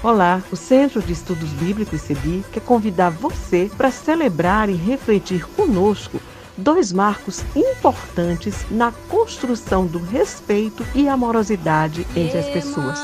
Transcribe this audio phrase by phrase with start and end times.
[0.00, 6.20] Olá, o Centro de Estudos Bíblicos CEBI quer convidar você para celebrar e refletir conosco
[6.56, 12.96] dois marcos importantes na construção do respeito e amorosidade entre as pessoas.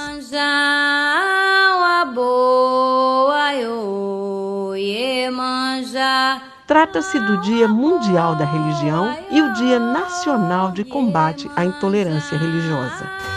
[6.65, 13.34] Trata-se do Dia Mundial da Religião e o Dia Nacional de Combate à Intolerância Religiosa.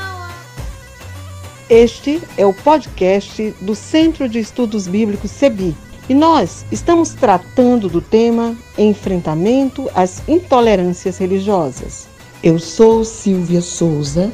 [1.69, 5.75] Este é o podcast do Centro de Estudos Bíblicos CEBI
[6.07, 12.07] e nós estamos tratando do tema Enfrentamento às Intolerâncias Religiosas.
[12.41, 14.31] Eu sou Silvia Souza,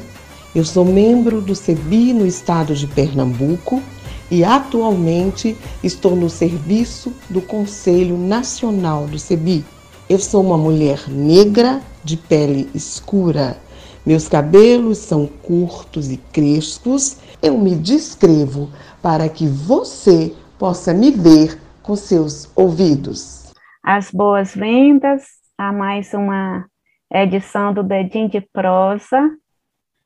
[0.54, 3.82] eu sou membro do CEBI no estado de Pernambuco
[4.30, 9.64] e atualmente estou no serviço do Conselho Nacional do CEBI.
[10.08, 13.58] Eu sou uma mulher negra de pele escura.
[14.06, 17.18] Meus cabelos são curtos e crespos.
[17.42, 18.68] Eu me descrevo
[19.02, 23.50] para que você possa me ver com seus ouvidos.
[23.82, 25.24] As boas-vindas
[25.56, 26.66] a mais uma
[27.10, 29.30] edição do Dedinho de Prosa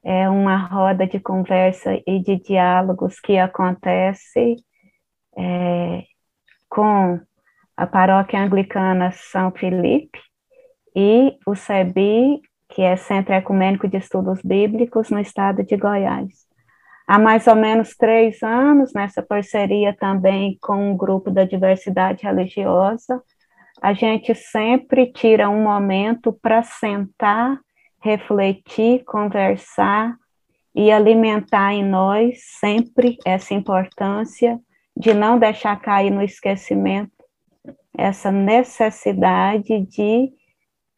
[0.05, 4.56] é uma roda de conversa e de diálogos que acontece
[5.36, 6.05] é,
[6.68, 7.20] com
[7.77, 10.20] a paróquia anglicana São Felipe
[10.94, 16.47] e o CEBI, que é Centro Ecumênico de Estudos Bíblicos, no estado de Goiás.
[17.06, 23.22] Há mais ou menos três anos, nessa parceria também com o grupo da diversidade religiosa,
[23.80, 27.58] a gente sempre tira um momento para sentar
[28.00, 30.14] refletir, conversar
[30.74, 34.58] e alimentar em nós sempre essa importância
[34.96, 37.19] de não deixar cair no esquecimento
[37.98, 40.30] essa necessidade de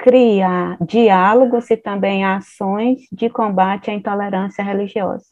[0.02, 5.24] criar diálogos e também ações de combate à intolerância religiosa.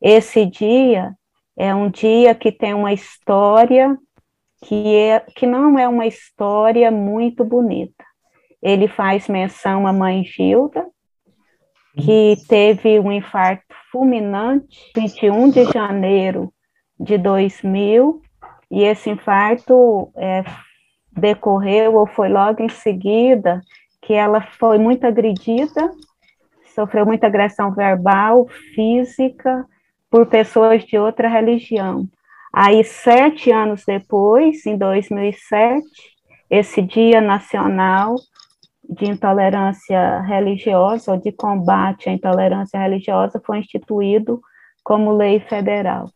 [0.00, 1.14] Esse dia
[1.56, 3.96] é um dia que tem uma história
[4.64, 8.06] que, é, que não é uma história muito bonita
[8.66, 10.84] ele faz menção à mãe Gilda,
[11.96, 16.52] que teve um infarto fulminante 21 de janeiro
[16.98, 18.20] de 2000,
[18.68, 20.42] e esse infarto é,
[21.12, 23.60] decorreu ou foi logo em seguida
[24.06, 25.90] que ela foi muito agredida,
[26.76, 29.66] sofreu muita agressão verbal, física,
[30.08, 32.06] por pessoas de outra religião.
[32.54, 35.82] Aí, sete anos depois, em 2007,
[36.48, 38.14] esse Dia Nacional
[38.88, 44.40] de intolerância religiosa ou de combate à intolerância religiosa foi instituído
[44.84, 46.08] como lei federal.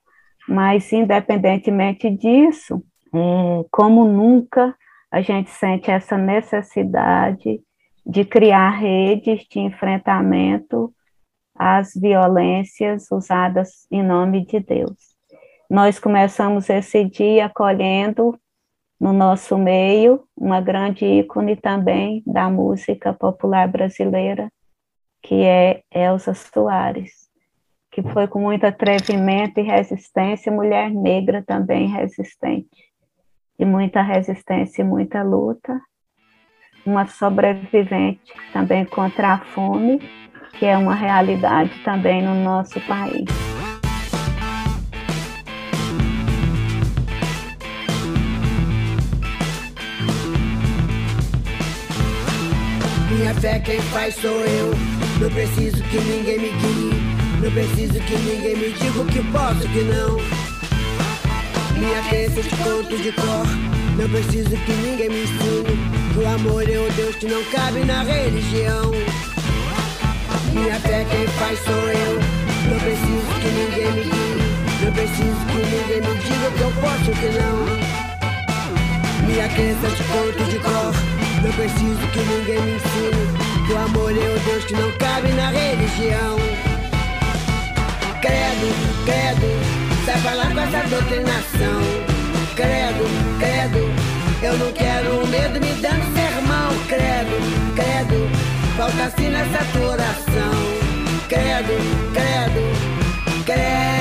[0.49, 2.81] Mas, independentemente disso,
[3.13, 4.77] é, como nunca
[5.11, 7.61] a gente sente essa necessidade
[8.05, 10.93] de criar redes de enfrentamento
[11.55, 15.15] às violências usadas em nome de Deus.
[15.69, 18.39] Nós começamos esse dia acolhendo
[18.99, 24.51] no nosso meio, uma grande ícone também da música popular brasileira,
[25.23, 27.31] que é Elza Soares,
[27.91, 32.91] que foi com muito atrevimento e resistência, mulher negra também resistente,
[33.59, 35.81] e muita resistência e muita luta,
[36.85, 38.21] uma sobrevivente
[38.53, 40.01] também contra a fome,
[40.59, 43.25] que é uma realidade também no nosso país.
[53.11, 54.71] Minha fé quem faz sou eu.
[55.21, 57.21] Não preciso que ninguém me guie.
[57.43, 60.17] Não preciso que ninguém me diga o que posso que não.
[61.79, 63.47] Minha crença de conto de cor.
[63.99, 66.00] Não preciso que ninguém me ensine.
[66.21, 68.91] O amor é o Deus que não cabe na religião.
[70.53, 72.21] Minha fé quem faz sou eu.
[72.69, 74.85] Não preciso que ninguém me guie.
[74.85, 77.57] Não preciso que ninguém me diga que eu posso que não.
[79.27, 80.93] Minha crença de conto de cor.
[81.43, 85.29] Não preciso que ninguém me ensine que o amor é o Deus que não cabe
[85.29, 86.37] na religião.
[88.21, 88.69] Credo,
[89.07, 91.81] credo, sai falar com essa doutrinação.
[92.55, 93.05] Credo,
[93.39, 94.10] credo,
[94.43, 96.71] eu não quero medo me dando sermão.
[96.89, 98.29] Credo, credo,
[98.77, 100.53] falta assim nessa tua oração.
[101.29, 101.75] Credo,
[102.13, 104.01] credo, credo.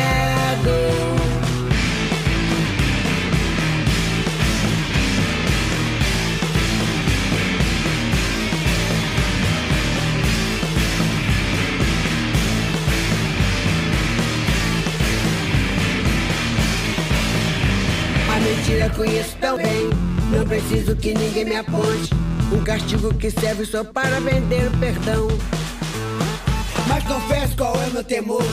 [18.42, 19.99] mentira conheço tão bem.
[20.32, 22.14] Não preciso que ninguém me aponte.
[22.52, 25.28] Um castigo que serve só para vender o perdão.
[26.88, 28.44] Mas confesso qual é meu temor.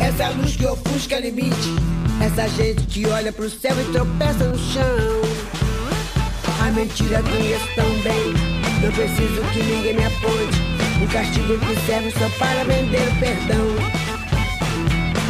[0.00, 1.76] Essa luz que ofusca limite.
[2.20, 5.22] Essa gente que olha pro céu e tropeça no chão.
[6.60, 8.34] A mentira conheço tão bem.
[8.82, 10.72] Não preciso que ninguém me aponte.
[11.02, 13.66] O castigo que serve só para vender o perdão.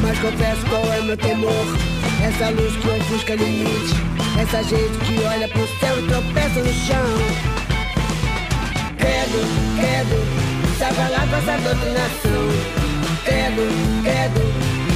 [0.01, 1.92] Mas confesso qual é meu temor.
[2.23, 3.95] Essa luz que ofusca limite.
[4.41, 7.07] Essa gente que olha pro céu e tropeça no chão.
[8.97, 9.41] Credo,
[9.77, 12.43] credo, sabe lá com essa doutrinação.
[13.25, 13.65] Credo,
[14.05, 14.41] credo.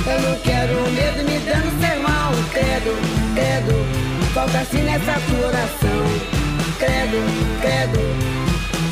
[0.07, 2.33] Eu não quero medo me dando sermão.
[2.53, 2.95] Credo,
[3.35, 6.37] credo, falta assim nessa tua oração.
[6.79, 7.19] Credo,
[7.61, 7.99] credo,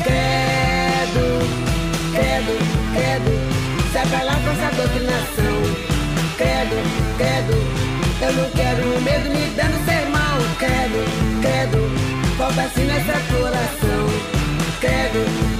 [0.03, 1.25] credo,
[2.11, 2.53] credo,
[2.93, 3.31] credo.
[3.93, 5.85] Sai lá com essa doutrinação.
[6.37, 6.75] Credo,
[7.17, 7.84] credo,
[8.25, 10.37] eu não quero medo me dando sermão.
[10.57, 14.05] Credo, credo, falta assim nessa tua oração.
[14.79, 15.54] Credo, credo,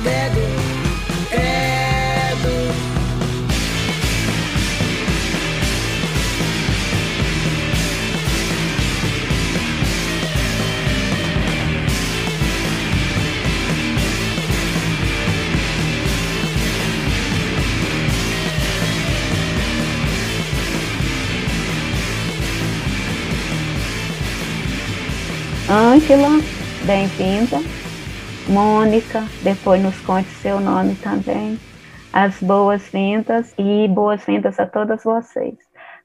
[25.68, 26.30] Ângela,
[26.86, 27.58] bem-vinda.
[28.48, 31.58] Mônica, depois nos conte seu nome também.
[32.14, 35.56] As boas-vindas e boas-vindas a todas vocês.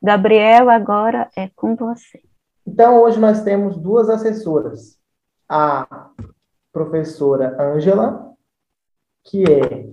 [0.02, 2.22] Gabriel, agora é com você.
[2.66, 4.98] Então, hoje nós temos duas assessoras.
[5.46, 6.08] A
[6.72, 8.32] professora Ângela,
[9.24, 9.90] que é,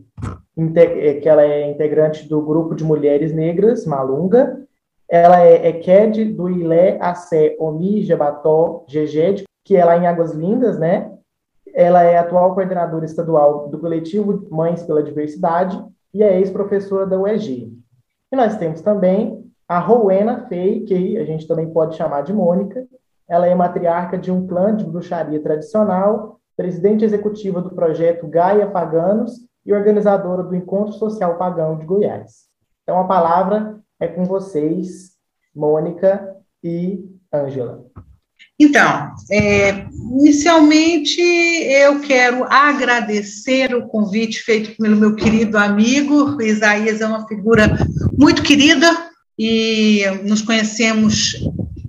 [1.10, 4.66] é que ela é integrante do grupo de mulheres negras, Malunga.
[5.10, 10.80] Ela é EQED do Ilé Acé Omi Jebató Geged, que é lá em Águas Lindas,
[10.80, 11.12] né?
[11.74, 15.78] Ela é atual coordenadora estadual do coletivo Mães pela Diversidade
[16.14, 17.78] e é ex-professora da UEG.
[18.32, 22.88] E nós temos também a Rowena Fei, que a gente também pode chamar de Mônica.
[23.28, 29.34] Ela é matriarca de um clã de bruxaria tradicional, presidente executiva do projeto Gaia Paganos
[29.66, 32.46] e organizadora do Encontro Social Pagão de Goiás.
[32.84, 35.12] Então a palavra é com vocês,
[35.54, 37.86] Mônica e Ângela.
[38.60, 39.86] Então, é,
[40.20, 46.42] inicialmente eu quero agradecer o convite feito pelo meu querido amigo.
[46.42, 47.78] Isaías é uma figura
[48.18, 51.36] muito querida e nos conhecemos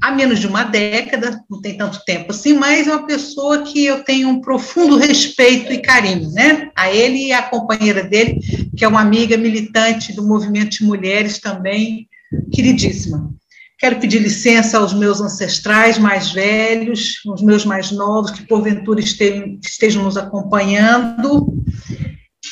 [0.00, 3.84] há menos de uma década, não tem tanto tempo assim, mas é uma pessoa que
[3.84, 6.70] eu tenho um profundo respeito e carinho, né?
[6.76, 8.38] A ele e a companheira dele,
[8.76, 12.08] que é uma amiga militante do movimento de mulheres também,
[12.52, 13.34] queridíssima.
[13.78, 20.02] Quero pedir licença aos meus ancestrais mais velhos, aos meus mais novos, que porventura estejam,
[20.02, 21.62] nos acompanhando.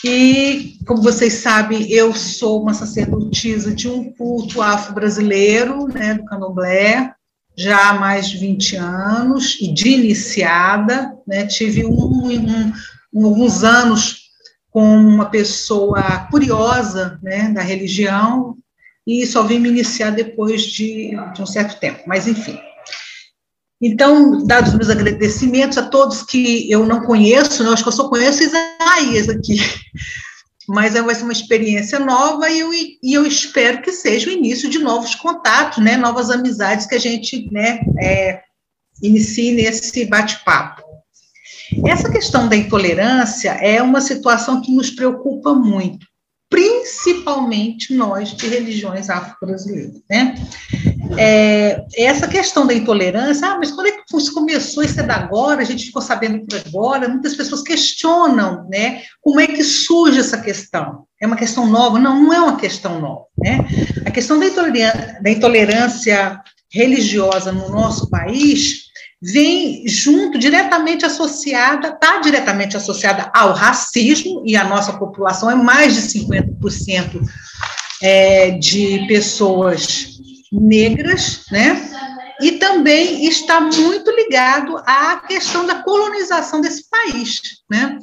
[0.04, 7.12] E, como vocês sabem, eu sou uma sacerdotisa de um culto afro-brasileiro, né, do candomblé,
[7.56, 12.28] já há mais de 20 anos, e de iniciada, né, tive um,
[13.12, 14.26] um, alguns anos
[14.70, 18.56] com uma pessoa curiosa né, da religião,
[19.06, 22.58] e só vim me iniciar depois de, de um certo tempo, mas enfim.
[23.80, 27.92] Então, dados meus agradecimentos a todos que eu não conheço, né, eu acho que eu
[27.92, 29.58] só conheço Isaías aqui,
[30.66, 34.68] mas vai ser uma experiência nova e eu, e eu espero que seja o início
[34.68, 38.40] de novos contatos, né, novas amizades que a gente né, é,
[39.02, 40.82] inicie nesse bate-papo.
[41.84, 46.06] Essa questão da intolerância é uma situação que nos preocupa muito
[46.48, 50.34] principalmente nós de religiões afro-brasileiras, né?
[51.18, 55.16] É, essa questão da intolerância, ah, mas quando é que isso começou, isso é da
[55.16, 60.18] agora, a gente ficou sabendo por agora, muitas pessoas questionam, né, como é que surge
[60.20, 61.04] essa questão?
[61.20, 61.98] É uma questão nova?
[61.98, 63.58] Não, não é uma questão nova, né?
[64.04, 68.85] A questão da intolerância, da intolerância religiosa no nosso país
[69.32, 75.94] vem junto, diretamente associada, está diretamente associada ao racismo, e a nossa população é mais
[75.94, 77.20] de 50%
[78.02, 80.10] é, de pessoas
[80.52, 81.90] negras, né?
[82.40, 87.98] E também está muito ligado à questão da colonização desse país, né?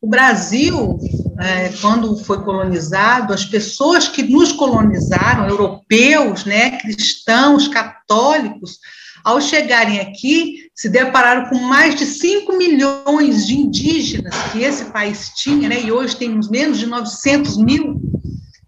[0.00, 0.96] O Brasil,
[1.40, 8.78] é, quando foi colonizado, as pessoas que nos colonizaram, europeus, né, cristãos, católicos,
[9.26, 15.32] ao chegarem aqui, se depararam com mais de 5 milhões de indígenas que esse país
[15.34, 18.00] tinha, né, e hoje temos menos de 900 mil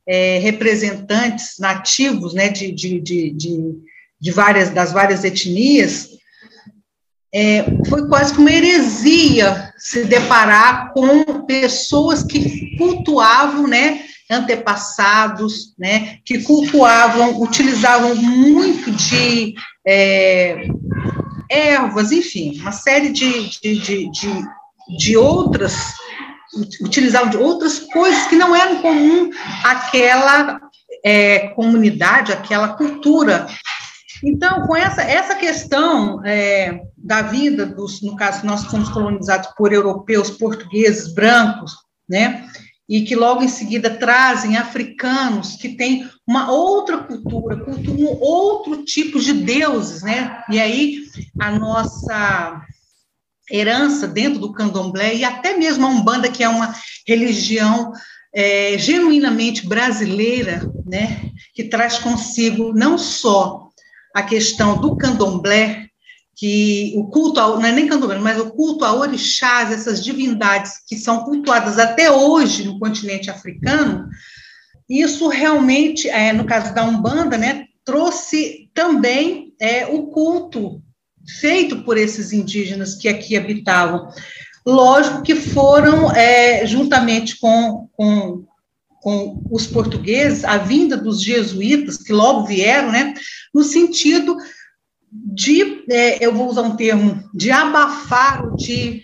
[0.04, 3.36] é, representantes nativos né, de, de, de,
[4.20, 6.08] de, várias, das várias etnias,
[7.32, 16.18] é, foi quase que uma heresia se deparar com pessoas que cultuavam, né, antepassados, né,
[16.24, 19.54] que cultuavam, utilizavam muito de
[19.90, 20.68] é,
[21.50, 24.44] ervas, enfim, uma série de, de, de, de,
[24.98, 25.94] de outras,
[26.82, 29.30] utilizavam de outras coisas que não eram comum
[29.64, 30.60] àquela
[31.02, 33.46] é, comunidade, àquela cultura.
[34.22, 39.72] Então, com essa, essa questão é, da vida dos, no caso, nós fomos colonizados por
[39.72, 41.72] europeus, portugueses, brancos,
[42.06, 42.46] né,
[42.88, 49.20] e que logo em seguida trazem africanos que têm uma outra cultura, um outro tipo
[49.20, 50.42] de deuses, né?
[50.50, 51.04] E aí
[51.38, 52.62] a nossa
[53.50, 56.74] herança dentro do candomblé e até mesmo a umbanda que é uma
[57.06, 57.92] religião
[58.34, 61.30] é, genuinamente brasileira, né?
[61.54, 63.68] Que traz consigo não só
[64.14, 65.87] a questão do candomblé,
[66.38, 70.74] que o culto, a, não é nem candomblé, mas o culto a orixás, essas divindades
[70.86, 74.08] que são cultuadas até hoje no continente africano,
[74.88, 80.80] isso realmente, é, no caso da Umbanda, né, trouxe também é, o culto
[81.40, 84.08] feito por esses indígenas que aqui habitavam.
[84.64, 88.44] Lógico que foram, é, juntamente com, com,
[89.00, 93.12] com os portugueses, a vinda dos jesuítas, que logo vieram, né,
[93.52, 94.36] no sentido
[95.10, 99.02] de, é, eu vou usar um termo, de abafar, de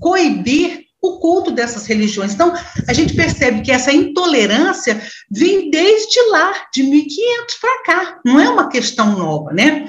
[0.00, 2.32] coibir o culto dessas religiões.
[2.32, 2.54] Então,
[2.86, 8.48] a gente percebe que essa intolerância vem desde lá, de 1500 para cá, não é
[8.48, 9.88] uma questão nova, né?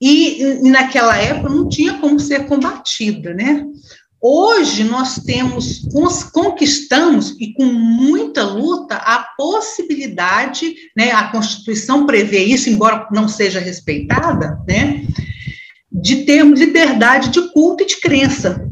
[0.00, 3.66] E, e naquela época não tinha como ser combatida, né?
[4.26, 5.86] Hoje nós temos,
[6.32, 13.60] conquistamos e com muita luta a possibilidade, né, a Constituição prevê isso, embora não seja
[13.60, 15.04] respeitada, né,
[15.92, 18.66] de termos liberdade de culto e de crença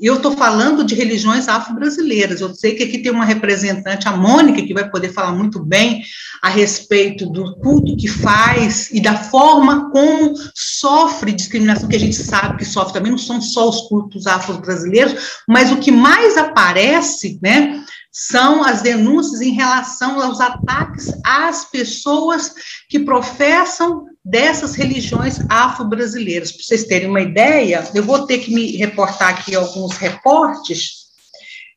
[0.00, 2.40] eu estou falando de religiões afro-brasileiras.
[2.40, 6.02] Eu sei que aqui tem uma representante, a Mônica, que vai poder falar muito bem
[6.42, 12.16] a respeito do culto que faz e da forma como sofre discriminação, que a gente
[12.16, 17.38] sabe que sofre também, não são só os cultos afro-brasileiros, mas o que mais aparece,
[17.42, 22.54] né, são as denúncias em relação aos ataques às pessoas
[22.88, 26.50] que professam dessas religiões afro-brasileiras.
[26.50, 31.06] Para vocês terem uma ideia, eu vou ter que me reportar aqui alguns reportes.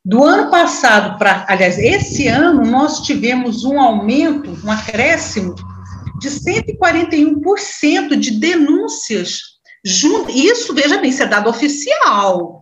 [0.04, 5.54] Do ano passado para, aliás, esse ano, nós tivemos um aumento, um acréscimo
[6.18, 9.40] de 141% de denúncias.
[10.28, 12.60] Isso, veja bem, isso é dado oficial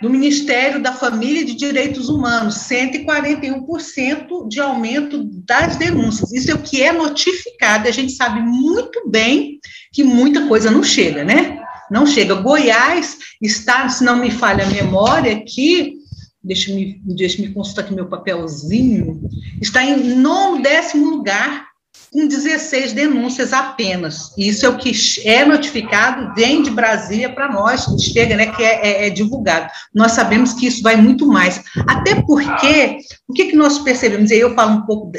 [0.00, 6.32] do Ministério da Família e de Direitos Humanos, 141% de aumento das denúncias.
[6.32, 9.58] Isso é o que é notificado, a gente sabe muito bem
[9.92, 11.60] que muita coisa não chega, né?
[11.90, 12.34] Não chega.
[12.34, 15.94] Goiás está, se não me falha a memória, aqui,
[16.42, 19.20] deixa me, deixa me consultar aqui meu papelzinho,
[19.60, 21.69] está em nono décimo lugar
[22.12, 24.32] com 16 denúncias apenas.
[24.36, 24.92] Isso é o que
[25.24, 29.70] é notificado, vem de Brasília para nós, chega, né, que é, é, é, divulgado.
[29.94, 31.62] Nós sabemos que isso vai muito mais.
[31.86, 32.98] Até porque,
[33.28, 35.12] o que, que nós percebemos, e eu falo um pouco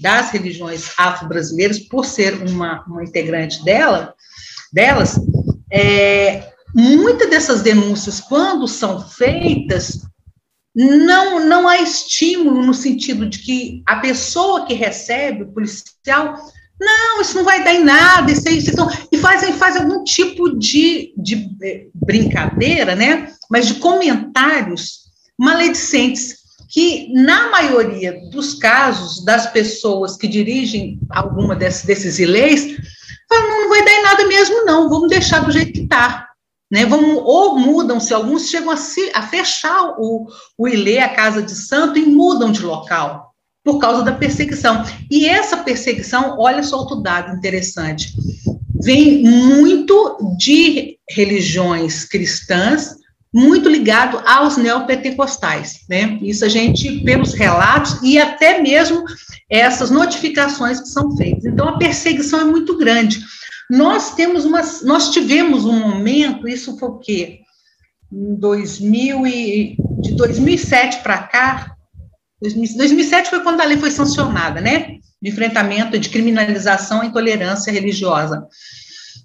[0.00, 4.14] das religiões afro-brasileiras, por ser uma, uma integrante dela,
[4.72, 5.20] delas,
[5.70, 10.07] é, muitas dessas denúncias, quando são feitas,
[10.78, 16.38] não, não há estímulo no sentido de que a pessoa que recebe, o policial,
[16.80, 18.70] não, isso não vai dar em nada, isso é isso.
[18.70, 23.32] Então, e fazem faz algum tipo de, de eh, brincadeira, né?
[23.50, 25.00] Mas de comentários
[25.36, 26.36] maledicentes,
[26.68, 32.76] que na maioria dos casos das pessoas que dirigem alguma desses, desses leis,
[33.28, 36.28] falam, não, não vai dar em nada mesmo, não, vamos deixar do jeito que está.
[36.70, 41.42] Né, vão, ou mudam-se, alguns chegam a, se, a fechar o, o Ilê, a casa
[41.42, 43.32] de santo, e mudam de local,
[43.64, 44.84] por causa da perseguição.
[45.10, 48.12] E essa perseguição, olha só outro dado interessante,
[48.82, 52.96] vem muito de religiões cristãs,
[53.32, 56.18] muito ligado aos neopentecostais, né?
[56.22, 59.04] Isso a gente, pelos relatos e até mesmo
[59.50, 61.44] essas notificações que são feitas.
[61.44, 63.20] Então, a perseguição é muito grande.
[63.70, 67.40] Nós temos uma, nós tivemos um momento, isso foi o quê?
[68.10, 71.76] Em 2000 e, de 2007 para cá,
[72.40, 74.98] 2007 foi quando a lei foi sancionada, né?
[75.20, 78.46] De enfrentamento, de criminalização à intolerância religiosa.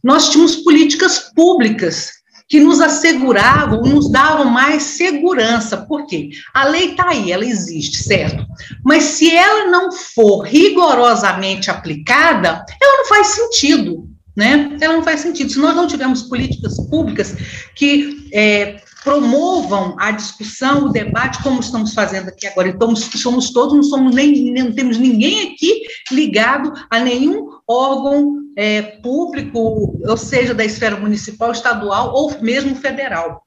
[0.03, 2.11] Nós tínhamos políticas públicas
[2.49, 5.77] que nos asseguravam, nos davam mais segurança.
[5.77, 6.31] Por quê?
[6.53, 8.45] A lei está aí, ela existe, certo?
[8.83, 14.77] Mas se ela não for rigorosamente aplicada, ela não faz sentido né?
[14.81, 15.51] Ela não faz sentido.
[15.51, 17.35] Se nós não tivermos políticas públicas
[17.75, 22.69] que é, promovam a discussão, o debate, como estamos fazendo aqui agora.
[22.69, 28.81] Então, somos todos, não somos nem, não temos ninguém aqui ligado a nenhum órgão é,
[28.81, 33.43] público, ou seja, da esfera municipal, estadual ou mesmo federal.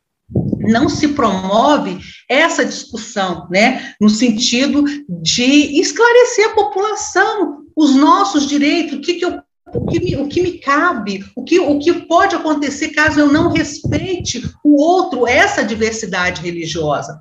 [0.59, 8.95] Não se promove essa discussão, né, no sentido de esclarecer a população os nossos direitos,
[8.95, 9.39] o que, que eu
[9.75, 13.33] o que, me, o que me cabe, o que, o que pode acontecer caso eu
[13.33, 17.21] não respeite o outro, essa diversidade religiosa.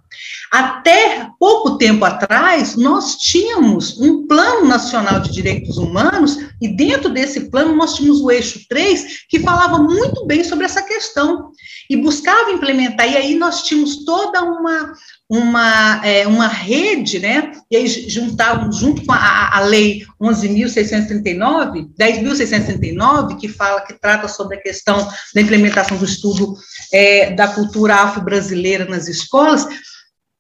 [0.52, 7.50] Até pouco tempo atrás, nós tínhamos um Plano Nacional de Direitos Humanos, e dentro desse
[7.50, 11.52] plano nós tínhamos o eixo 3, que falava muito bem sobre essa questão,
[11.90, 14.94] e buscava implementar, e aí nós tínhamos toda uma,
[15.30, 17.52] uma, é, uma rede, né?
[17.70, 24.58] E aí juntavam junto com a, a lei 11.639, 10.639, que fala, que trata sobre
[24.58, 26.56] a questão da implementação do estudo
[26.94, 29.68] é, da cultura afro-brasileira nas escolas,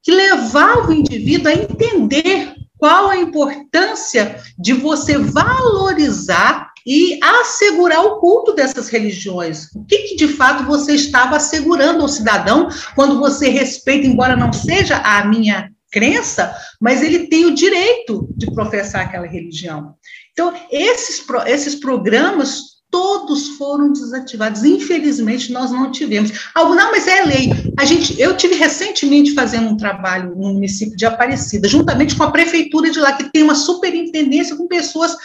[0.03, 8.19] que levava o indivíduo a entender qual a importância de você valorizar e assegurar o
[8.19, 9.69] culto dessas religiões.
[9.75, 14.53] O que, que, de fato você estava assegurando ao cidadão quando você respeita, embora não
[14.53, 19.95] seja a minha crença, mas ele tem o direito de professar aquela religião.
[20.33, 24.63] Então, esses, esses programas todos foram desativados.
[24.63, 26.31] Infelizmente, nós não tivemos.
[26.53, 27.49] Algo, não, mas é lei.
[27.77, 32.31] A gente, eu tive recentemente fazendo um trabalho no município de Aparecida, juntamente com a
[32.31, 35.15] prefeitura de lá, que tem uma superintendência com pessoas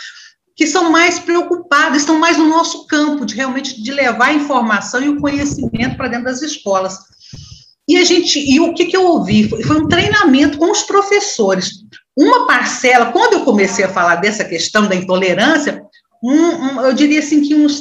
[0.60, 5.02] que são mais preocupadas, estão mais no nosso campo, de realmente de levar a informação
[5.02, 6.98] e o conhecimento para dentro das escolas.
[7.88, 9.48] E a gente, e o que, que eu ouvi?
[9.48, 11.76] Foi, foi um treinamento com os professores.
[12.14, 15.82] Uma parcela, quando eu comecei a falar dessa questão da intolerância,
[16.22, 17.80] um, um, eu diria assim que uns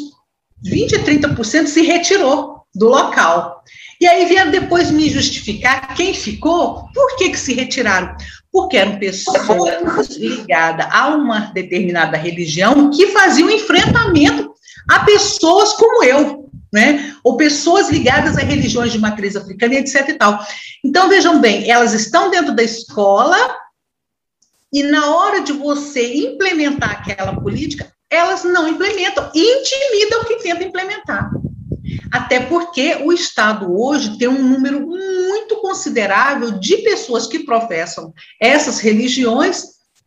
[0.63, 3.61] 20 a 30% se retirou do local.
[3.99, 8.15] E aí vieram depois me justificar quem ficou, por que, que se retiraram?
[8.51, 14.53] Porque eram pessoas ligadas a uma determinada religião que faziam enfrentamento
[14.89, 17.15] a pessoas como eu, né?
[17.23, 20.39] Ou pessoas ligadas a religiões de matriz africana etc e tal.
[20.83, 23.37] Então, vejam bem, elas estão dentro da escola
[24.71, 31.29] e na hora de você implementar aquela política, elas não implementam, intimidam quem tenta implementar.
[32.11, 38.79] Até porque o Estado hoje tem um número muito considerável de pessoas que professam essas
[38.79, 39.63] religiões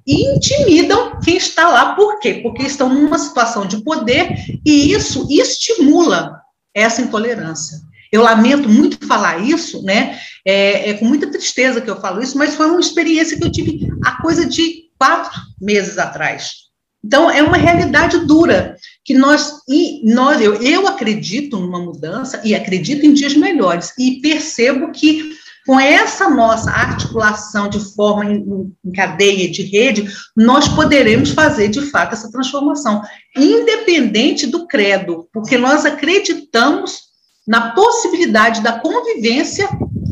[0.06, 1.94] e intimidam quem está lá.
[1.94, 2.40] Por quê?
[2.42, 6.40] Porque estão numa situação de poder e isso estimula
[6.74, 7.78] essa intolerância.
[8.10, 10.18] Eu lamento muito falar isso, né?
[10.44, 13.50] É, é, com muita tristeza que eu falo isso, mas foi uma experiência que eu
[13.50, 16.61] tive há coisa de quatro meses atrás.
[17.04, 22.54] Então, é uma realidade dura que nós, e nós eu, eu acredito numa mudança e
[22.54, 25.32] acredito em dias melhores e percebo que
[25.66, 31.82] com essa nossa articulação de forma em, em, cadeia de rede, nós poderemos fazer de
[31.82, 33.02] fato essa transformação,
[33.36, 37.12] independente do credo, porque nós acreditamos
[37.46, 39.68] na possibilidade da convivência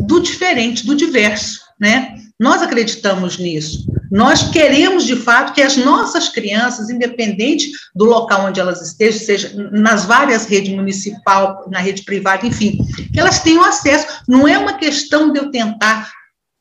[0.07, 2.15] do diferente, do diverso, né?
[2.41, 3.85] Nós acreditamos nisso.
[4.11, 9.71] Nós queremos, de fato, que as nossas crianças, independente do local onde elas estejam, seja
[9.71, 12.79] nas várias redes municipal, na rede privada, enfim,
[13.13, 14.23] que elas tenham acesso.
[14.27, 16.11] Não é uma questão de eu tentar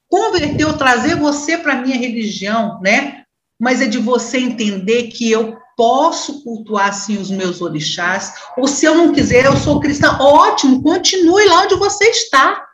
[0.10, 3.24] converter ou trazer você para a minha religião, né?
[3.58, 8.86] Mas é de você entender que eu posso cultuar, sim, os meus orixás, ou se
[8.86, 12.69] eu não quiser, eu sou cristã, ótimo, continue lá onde você está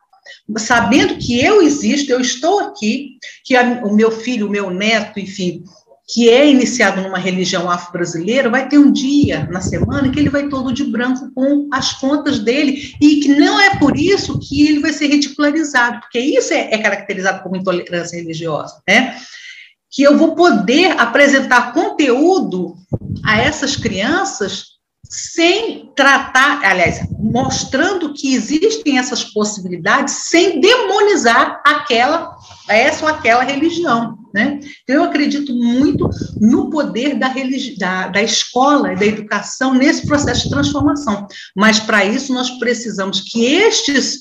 [0.57, 5.19] sabendo que eu existo, eu estou aqui, que a, o meu filho, o meu neto,
[5.19, 5.63] enfim,
[6.07, 10.47] que é iniciado numa religião afro-brasileira, vai ter um dia na semana que ele vai
[10.47, 14.79] todo de branco com as contas dele, e que não é por isso que ele
[14.79, 19.17] vai ser ridicularizado, porque isso é, é caracterizado como intolerância religiosa, né?
[19.89, 22.75] Que eu vou poder apresentar conteúdo
[23.23, 24.74] a essas crianças
[25.09, 32.35] sem tratar, aliás, mostrando que existem essas possibilidades sem demonizar aquela,
[32.67, 34.59] essa ou aquela religião, né?
[34.83, 37.33] Então, eu acredito muito no poder da,
[37.77, 43.21] da, da escola e da educação nesse processo de transformação, mas para isso nós precisamos
[43.21, 44.19] que estes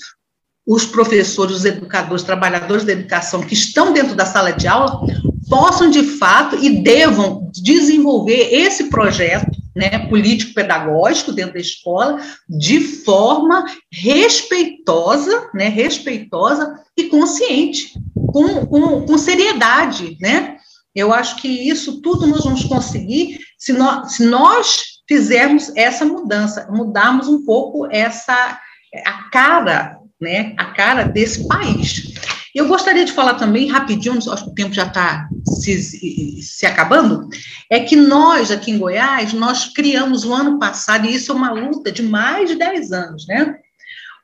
[0.67, 5.03] os professores, os educadores, trabalhadores da educação que estão dentro da sala de aula
[5.49, 13.65] possam de fato e devam desenvolver esse projeto né, político-pedagógico dentro da escola de forma
[13.93, 20.57] respeitosa, né, respeitosa e consciente, com, com, com seriedade, né?
[20.95, 26.69] Eu acho que isso tudo nós vamos conseguir se nós, se nós fizermos essa mudança,
[26.71, 28.61] mudarmos um pouco essa
[29.05, 32.14] a cara né, a cara desse país.
[32.55, 37.29] Eu gostaria de falar também, rapidinho, acho que o tempo já está se, se, acabando,
[37.69, 41.51] é que nós, aqui em Goiás, nós criamos o ano passado, e isso é uma
[41.51, 43.57] luta de mais de 10 anos, né?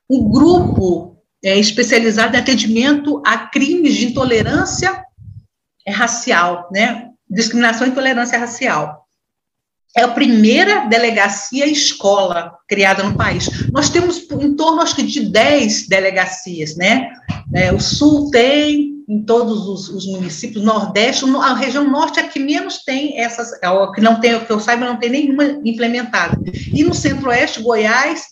[0.08, 5.04] Um grupo é, especializado em atendimento a crimes de intolerância
[5.88, 7.08] racial, né?
[7.28, 9.08] Discriminação e intolerância racial.
[9.96, 13.48] É a primeira delegacia escola criada no país.
[13.72, 17.10] Nós temos em torno, acho que, de 10 delegacias, né?
[17.52, 22.38] É, o Sul tem, em todos os, os, municípios, Nordeste, a região Norte é que
[22.38, 26.38] menos tem essas, é, que não tem, que eu saiba, não tem nenhuma implementada.
[26.72, 28.26] E no Centro-Oeste, Goiás,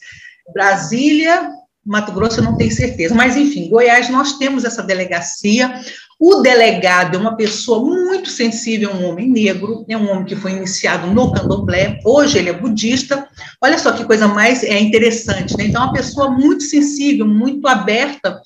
[0.55, 1.51] Brasília,
[1.85, 5.81] Mato Grosso eu não tenho certeza, mas enfim, Goiás nós temos essa delegacia.
[6.21, 10.51] O delegado é uma pessoa muito sensível, um homem negro, é um homem que foi
[10.51, 13.29] iniciado no candomblé, hoje ele é budista.
[13.63, 15.67] Olha só que coisa mais é interessante, né?
[15.67, 18.41] Então, é uma pessoa muito sensível, muito aberta,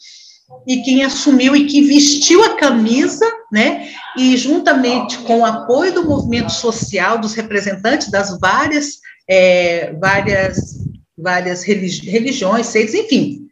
[0.66, 3.88] e quem assumiu e que vestiu a camisa, né?
[4.18, 10.82] E juntamente com o apoio do movimento social, dos representantes das várias, é, várias
[11.16, 13.46] várias religi religiões, seitas, enfim.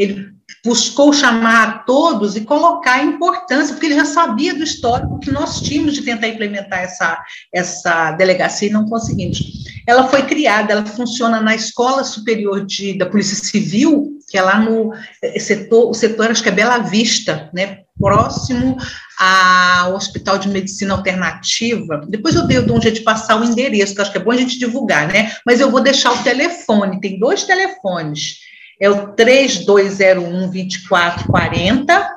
[0.00, 0.30] Ele
[0.64, 5.30] buscou chamar a todos e colocar a importância, porque ele já sabia do histórico que
[5.30, 9.38] nós tínhamos de tentar implementar essa, essa delegacia e não conseguimos.
[9.86, 14.58] Ela foi criada, ela funciona na Escola Superior de, da Polícia Civil, que é lá
[14.58, 18.76] no eh, setor, o setor acho que é Bela Vista, né, próximo
[19.18, 22.00] ao Hospital de Medicina Alternativa.
[22.08, 24.36] Depois eu dou um jeito de passar o endereço, que acho que é bom a
[24.36, 25.32] gente divulgar, né?
[25.44, 28.49] Mas eu vou deixar o telefone, tem dois telefones.
[28.80, 32.08] É o 3201-2440,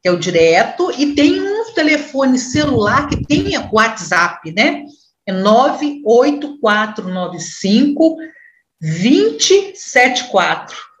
[0.00, 4.84] que é o direto, e tem um telefone celular que tem WhatsApp, né?
[5.26, 8.16] É 98495
[8.80, 10.93] 2074.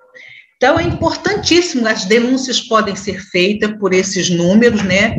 [0.56, 5.16] Então, é importantíssimo, as denúncias podem ser feitas por esses números, né?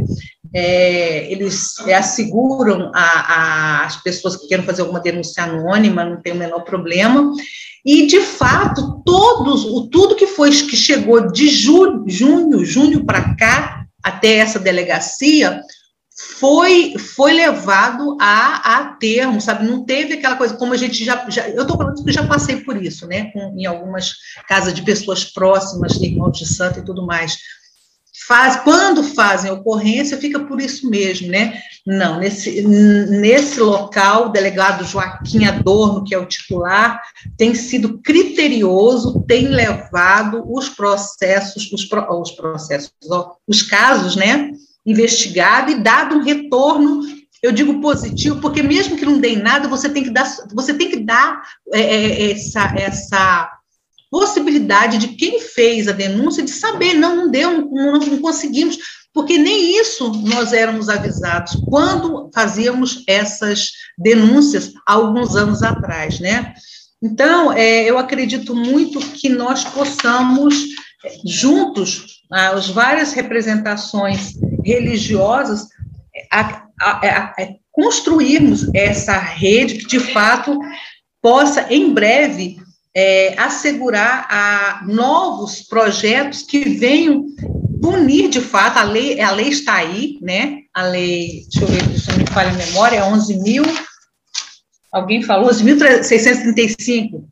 [0.53, 6.33] É, eles asseguram a, a, as pessoas que querem fazer alguma denúncia anônima, não tem
[6.33, 7.31] o menor problema.
[7.85, 13.85] E, de fato, todos, o, tudo que foi que chegou de junho, junho para cá,
[14.03, 15.61] até essa delegacia,
[16.17, 19.67] foi foi levado a, a termo, sabe?
[19.67, 22.57] Não teve aquela coisa como a gente já, já eu estou falando que já passei
[22.57, 23.31] por isso, né?
[23.31, 24.13] Com, em algumas
[24.47, 27.37] casas de pessoas próximas, irmãos de santo e tudo mais.
[28.27, 31.59] Faz, quando fazem ocorrência, fica por isso mesmo, né?
[31.85, 36.99] Não, nesse, nesse local, o delegado Joaquim Adorno, que é o titular,
[37.37, 42.91] tem sido criterioso, tem levado os processos, os, os processos,
[43.45, 44.49] os casos, né?
[44.85, 47.01] Investigado e dado um retorno,
[47.41, 50.89] eu digo positivo, porque mesmo que não dê nada, você tem que dar, você tem
[50.89, 51.41] que dar
[51.73, 53.51] é, é, essa, essa
[54.09, 58.77] possibilidade de quem fez a denúncia de saber, não, não deu, não, não conseguimos,
[59.13, 66.53] porque nem isso nós éramos avisados quando fazíamos essas denúncias há alguns anos atrás, né?
[67.01, 70.55] Então, é, eu acredito muito que nós possamos,
[71.23, 74.33] juntos, as várias representações
[74.63, 75.67] religiosas,
[76.31, 77.35] a, a, a,
[77.71, 80.57] construirmos essa rede que, de fato,
[81.21, 82.57] possa, em breve,
[82.95, 87.25] é, assegurar a novos projetos que venham
[87.81, 90.59] punir, de fato, a lei, a lei está aí, né?
[90.73, 93.63] A lei, deixa eu ver se me falha a memória, é 11 mil,
[94.91, 97.25] alguém falou, 11.635,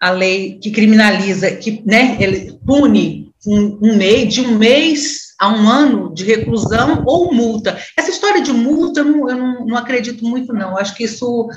[0.00, 5.48] a lei que criminaliza, que né, ele pune um, um mês, de um mês a
[5.48, 7.78] um ano de reclusão ou multa.
[7.96, 10.70] Essa história de multa, eu não, eu não, não acredito muito, não.
[10.70, 11.48] Eu acho que isso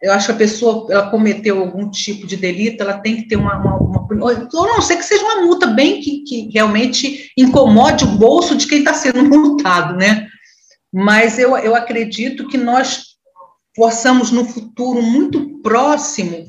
[0.00, 3.34] eu acho que a pessoa ela cometeu algum tipo de delito, ela tem que ter
[3.34, 4.06] uma, uma, uma
[4.54, 8.68] ou não sei que seja uma multa bem que, que realmente incomode o bolso de
[8.68, 10.28] quem está sendo multado, né?
[10.92, 13.08] Mas eu, eu acredito que nós
[13.74, 16.48] possamos, no futuro muito próximo,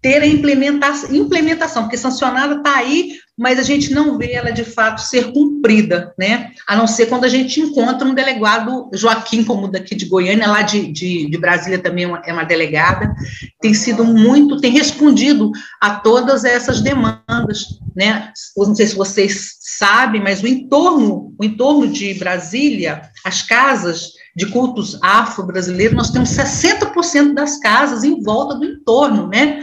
[0.00, 4.64] ter a implementação, implementação porque sancionada está aí, mas a gente não vê ela de
[4.64, 6.52] fato ser cumprida, né?
[6.66, 10.62] A não ser quando a gente encontra um delegado, Joaquim, como daqui de Goiânia, lá
[10.62, 13.14] de, de, de Brasília também é uma, é delegada,
[13.60, 18.32] tem sido muito, tem respondido a todas essas demandas, né?
[18.56, 24.12] Eu não sei se vocês sabem, mas o entorno, o entorno de Brasília, as casas
[24.34, 29.60] de cultos afro-brasileiros, nós temos 60% das casas em volta do entorno, né?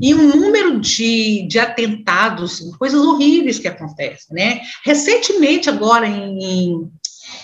[0.00, 4.60] E um número de, de atentados, coisas horríveis que acontecem, né?
[4.84, 6.90] Recentemente, agora em,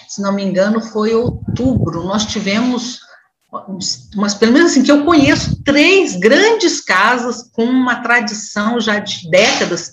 [0.09, 3.00] se não me engano, foi outubro, nós tivemos
[4.38, 9.92] pelo menos assim que eu conheço três grandes casas com uma tradição já de décadas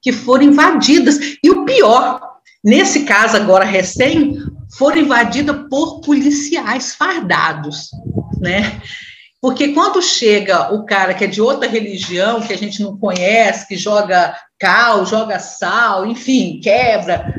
[0.00, 1.18] que foram invadidas.
[1.42, 2.20] E o pior,
[2.64, 4.38] nesse caso agora recém,
[4.76, 7.90] foram invadidas por policiais fardados,
[8.40, 8.80] né?
[9.42, 13.66] Porque quando chega o cara que é de outra religião, que a gente não conhece,
[13.66, 17.34] que joga cal, joga sal, enfim, quebra,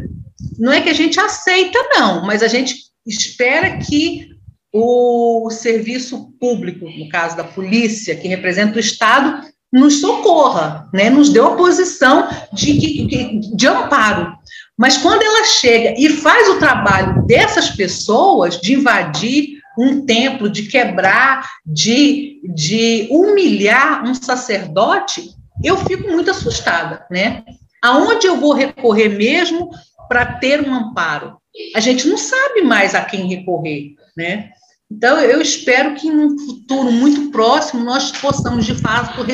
[0.59, 2.75] não é que a gente aceita, não, mas a gente
[3.07, 4.27] espera que
[4.73, 11.09] o serviço público, no caso da polícia, que representa o Estado, nos socorra, né?
[11.09, 14.33] nos dê uma posição de, de, de amparo.
[14.77, 20.63] Mas quando ela chega e faz o trabalho dessas pessoas de invadir um templo, de
[20.63, 25.31] quebrar, de, de humilhar um sacerdote,
[25.63, 27.43] eu fico muito assustada, né?
[27.81, 29.69] Aonde eu vou recorrer mesmo
[30.07, 31.37] para ter um amparo?
[31.75, 34.49] A gente não sabe mais a quem recorrer, né?
[34.95, 39.25] Então, eu espero que num futuro muito próximo nós possamos, de fato,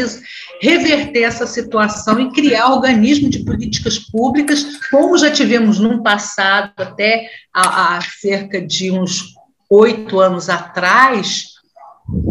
[0.61, 7.29] reverter essa situação e criar organismos de políticas públicas, como já tivemos no passado, até
[7.53, 9.33] há cerca de uns
[9.69, 11.49] oito anos atrás,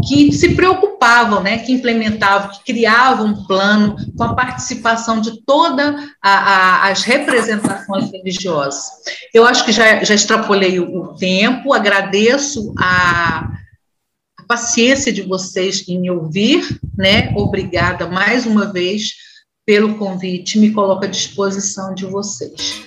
[0.07, 5.94] que se preocupavam, né, que implementavam, que criavam um plano com a participação de todas
[6.20, 8.85] as representações religiosas.
[9.33, 13.48] Eu acho que já, já extrapolei o, o tempo, agradeço a,
[14.38, 19.12] a, paciência de vocês em me ouvir, né, obrigada mais uma vez
[19.64, 22.83] pelo convite, me coloco à disposição de vocês.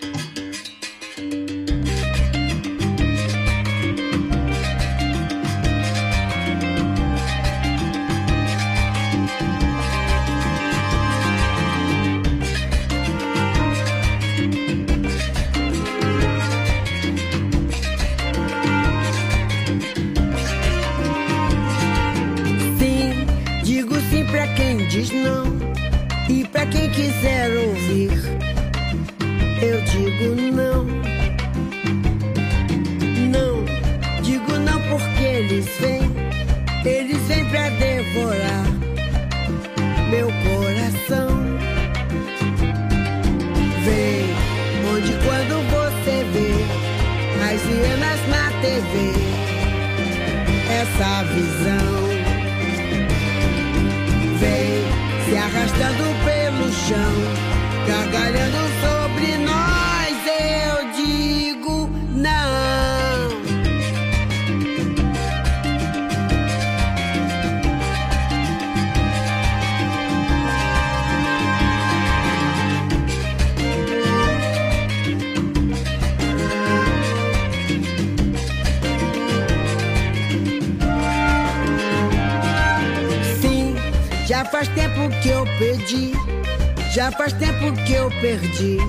[88.22, 88.81] Perdi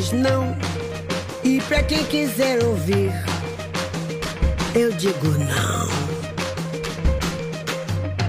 [0.00, 0.56] diz não
[1.44, 3.12] e pra quem quiser ouvir,
[4.74, 5.90] eu digo não.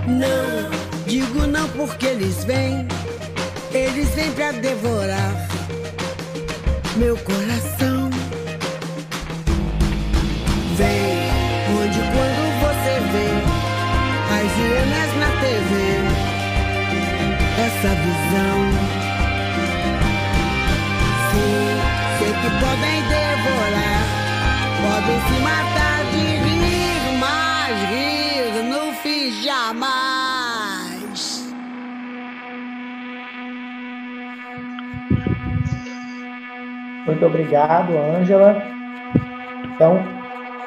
[0.07, 0.69] Não,
[1.07, 2.85] digo não porque eles vêm,
[3.71, 5.47] eles vêm pra devorar
[6.97, 8.09] meu coração.
[10.75, 11.29] Vem,
[11.79, 13.29] onde quando você vê
[14.35, 15.71] as hienas na TV,
[17.65, 19.00] essa visão
[22.41, 24.03] que podem devorar,
[24.81, 31.11] podem se matar de rir, mas rir não fiz jamais.
[37.05, 38.63] Muito obrigado, Ângela.
[39.75, 40.03] Então,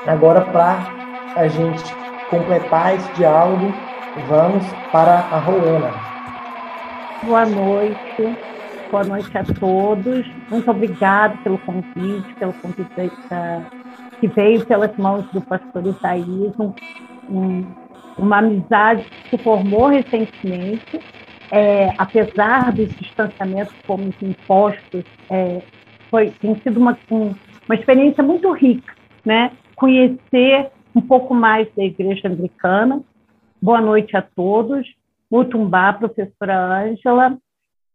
[0.06, 0.78] agora para
[1.34, 1.82] a gente
[2.30, 3.74] completar esse diálogo,
[4.28, 5.90] vamos para a Rowena.
[7.24, 8.53] Boa noite.
[8.90, 10.26] Boa noite a todos.
[10.50, 12.90] Muito obrigado pelo convite, pelo convite
[14.20, 16.54] que veio pelas mãos do pastor Isaías,
[17.28, 17.64] um,
[18.16, 21.00] uma amizade que se formou recentemente,
[21.50, 25.62] é, apesar dos distanciamentos como impostos, é,
[26.10, 27.34] foi, tem sido uma, um,
[27.66, 28.94] uma experiência muito rica,
[29.24, 29.50] né?
[29.74, 33.02] Conhecer um pouco mais da Igreja Anglicana.
[33.60, 34.86] Boa noite a todos.
[35.30, 37.36] Mutumbá, professora Ângela.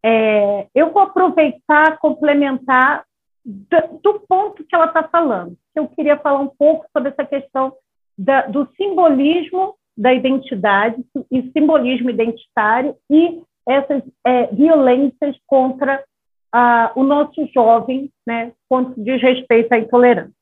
[0.03, 3.03] É, eu vou aproveitar, complementar
[3.45, 5.57] do, do ponto que ela está falando.
[5.75, 7.73] Eu queria falar um pouco sobre essa questão
[8.17, 16.03] da, do simbolismo da identidade e simbolismo identitário e essas é, violências contra
[16.51, 20.33] ah, o nosso jovem, né, quanto diz respeito à intolerância.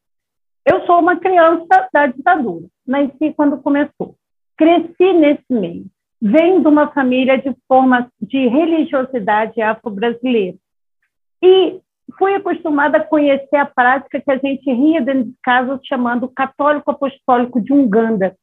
[0.66, 4.16] Eu sou uma criança da ditadura, nasci quando começou.
[4.58, 5.86] Cresci nesse meio.
[6.22, 10.58] Venho de uma família de forma de religiosidade afro-brasileira.
[11.42, 11.80] E
[12.18, 16.90] fui acostumada a conhecer a prática que a gente ria dentro de casa chamando católico
[16.90, 18.36] apostólico de Uganda,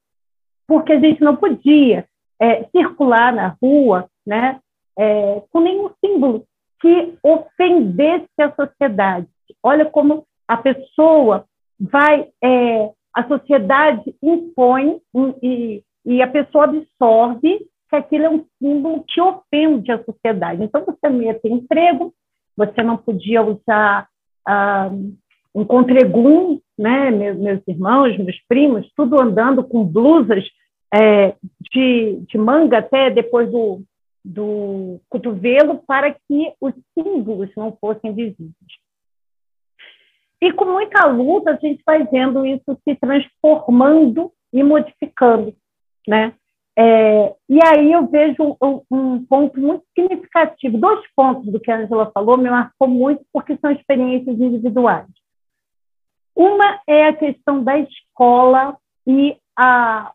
[0.67, 2.07] porque a gente não podia
[2.41, 4.61] é, circular na rua né,
[4.97, 6.47] é, com nenhum símbolo
[6.81, 9.27] que ofendesse a sociedade.
[9.63, 11.47] Olha como a pessoa
[11.81, 15.01] vai, é, a sociedade impõe
[15.43, 20.63] e, e a pessoa absorve que aquilo é um símbolo que ofende a sociedade.
[20.63, 22.13] Então, você não ia ter emprego,
[22.57, 24.09] você não podia usar
[24.47, 24.91] ah,
[25.55, 27.11] um contregum, né?
[27.11, 30.45] Meus, meus, irmãos, meus primos, tudo andando com blusas
[30.93, 31.35] é,
[31.73, 33.83] de, de manga até depois do,
[34.25, 38.55] do cotovelo para que os símbolos não fossem visíveis.
[40.41, 45.55] E com muita luta, a gente vai vendo isso se transformando e modificando,
[46.07, 46.35] né?
[46.77, 51.79] É, e aí eu vejo um, um, ponto muito significativo, dois pontos do que a
[51.79, 55.07] Angela falou me marcou muito, porque são experiências individuais.
[56.35, 60.13] Uma é a questão da escola e a,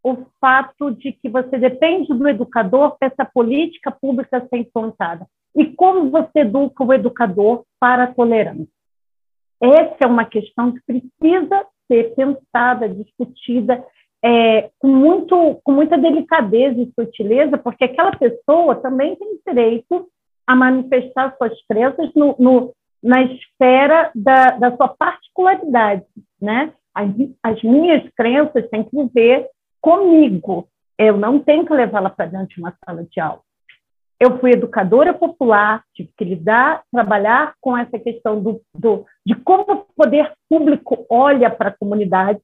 [0.00, 5.26] o fato de que você depende do educador para essa política pública ser implantada.
[5.56, 8.68] E como você educa o educador para a tolerância.
[9.60, 13.84] Essa é uma questão que precisa ser pensada, discutida
[14.26, 20.08] é, com, muito, com muita delicadeza e sutileza, porque aquela pessoa também tem direito
[20.44, 26.04] a manifestar suas crenças no, no, na esfera da, da sua particularidade.
[26.42, 26.72] Né?
[26.92, 27.08] As,
[27.40, 29.48] as minhas crenças têm que viver
[29.80, 30.66] comigo,
[30.98, 33.40] eu não tenho que levá-la para dentro de uma sala de aula.
[34.18, 39.64] Eu fui educadora popular, tive que lidar, trabalhar com essa questão do, do, de como
[39.70, 42.40] o poder público olha para a comunidade,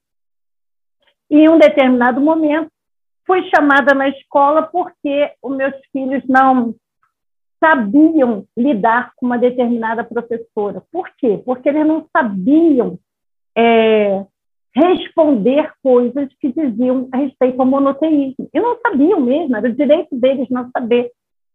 [1.32, 2.70] e em um determinado momento,
[3.26, 6.74] fui chamada na escola porque os meus filhos não
[7.58, 10.82] sabiam lidar com uma determinada professora.
[10.92, 11.40] Por quê?
[11.42, 12.98] Porque eles não sabiam
[13.56, 14.26] é,
[14.74, 18.50] responder coisas que diziam a respeito ao monoteísmo.
[18.52, 21.10] E não sabiam mesmo, era o direito deles não saber.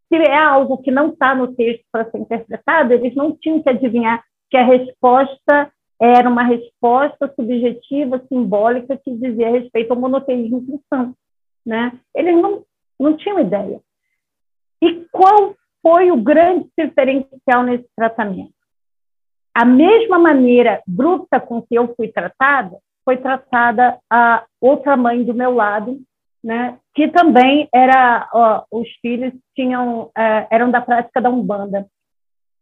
[0.10, 3.70] Se é algo que não está no texto para ser interpretado, eles não tinham que
[3.70, 11.16] adivinhar que a resposta era uma resposta subjetiva, simbólica, que dizia respeito ao monoteísmo cristão.
[11.66, 11.92] Né?
[12.16, 12.64] Eles não,
[13.00, 13.82] não tinham ideia.
[14.82, 18.54] E qual foi o grande diferencial nesse tratamento?
[19.54, 25.34] A mesma maneira bruta com que eu fui tratada, foi tratada a outra mãe do
[25.34, 26.00] meu lado,
[26.44, 31.88] né, que também era, ó, os filhos tinham, é, eram da prática da Umbanda.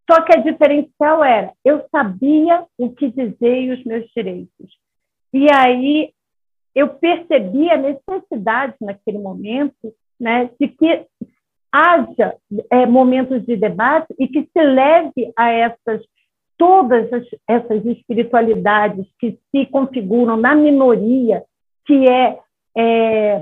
[0.10, 4.78] Só que a diferencial era, eu sabia o que dizer e os meus direitos.
[5.34, 6.12] E aí
[6.76, 11.06] eu percebi a necessidade naquele momento né, de que
[11.72, 12.36] haja
[12.70, 16.02] é, momentos de debate e que se leve a essas
[16.58, 21.44] todas as, essas espiritualidades que se configuram na minoria,
[21.86, 22.40] que é,
[22.78, 23.42] é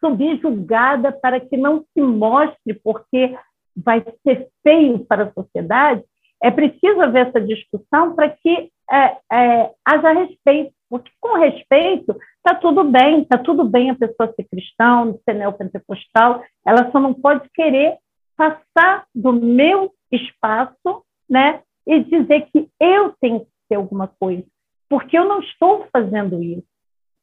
[0.00, 3.36] subjugada para que não se mostre, porque
[3.76, 6.02] vai ser feio para a sociedade,
[6.42, 12.54] é preciso haver essa discussão para que é, é, haja respeito, porque com respeito está
[12.54, 17.48] tudo bem, está tudo bem a pessoa ser cristão, ser neopentecostal, ela só não pode
[17.54, 17.96] querer
[18.36, 24.44] passar do meu espaço, né, e dizer que eu tenho que ser alguma coisa,
[24.88, 26.66] porque eu não estou fazendo isso,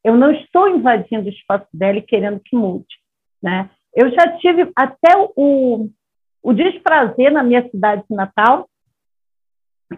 [0.04, 2.96] eu não estou invadindo o espaço dela e querendo que mude,
[3.42, 3.70] né?
[3.94, 5.90] Eu já tive até o,
[6.44, 8.68] o desprazer na minha cidade natal,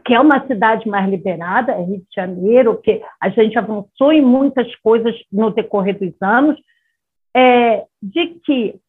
[0.06, 4.22] que é uma cidade mais liberada, é Rio de Janeiro, que a gente avançou em
[4.22, 6.60] muitas coisas no decorrer dos anos,
[7.36, 8.80] é, de que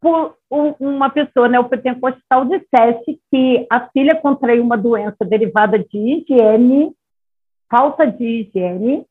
[0.00, 6.94] por uma pessoa neopentecostal dissesse que a filha contraiu uma doença derivada de higiene,
[7.70, 9.04] falta de higiene,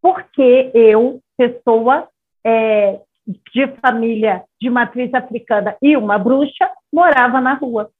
[0.00, 2.08] porque eu, pessoa
[2.44, 7.90] é, de família de matriz africana e uma bruxa, morava na rua.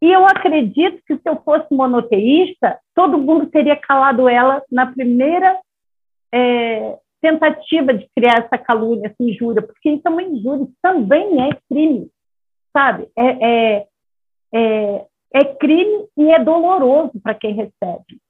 [0.00, 5.60] E eu acredito que se eu fosse monoteísta, todo mundo teria calado ela na primeira
[6.34, 11.50] é, tentativa de criar essa calúnia, essa injúria, porque isso é uma injúria, também é
[11.68, 12.10] crime,
[12.72, 13.08] sabe?
[13.16, 13.86] É, é,
[14.52, 18.20] é, é crime e é doloroso para quem recebe.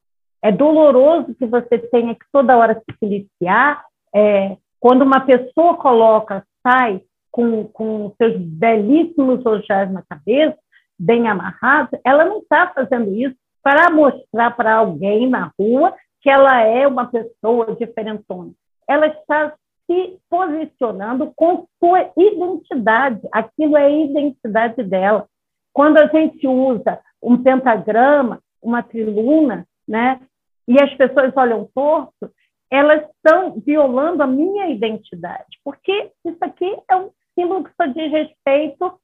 [0.42, 3.82] É doloroso que você tenha que toda hora se policiar.
[4.14, 7.00] É, quando uma pessoa coloca, sai
[7.32, 10.56] com, com seus belíssimos ojais na cabeça,
[10.96, 16.60] bem amarrados, ela não está fazendo isso para mostrar para alguém na rua que ela
[16.60, 18.52] é uma pessoa diferentona
[18.88, 19.54] ela está
[19.86, 23.20] se posicionando com sua identidade.
[23.32, 25.26] Aquilo é a identidade dela.
[25.72, 30.20] Quando a gente usa um pentagrama, uma triluna, né,
[30.68, 32.30] e as pessoas olham torto,
[32.70, 38.10] elas estão violando a minha identidade, porque isso aqui é um símbolo que só diz
[38.10, 38.98] respeito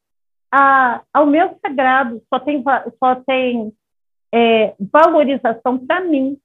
[0.51, 2.63] a, ao meu sagrado, só tem,
[2.99, 3.73] só tem
[4.33, 6.39] é, valorização para mim.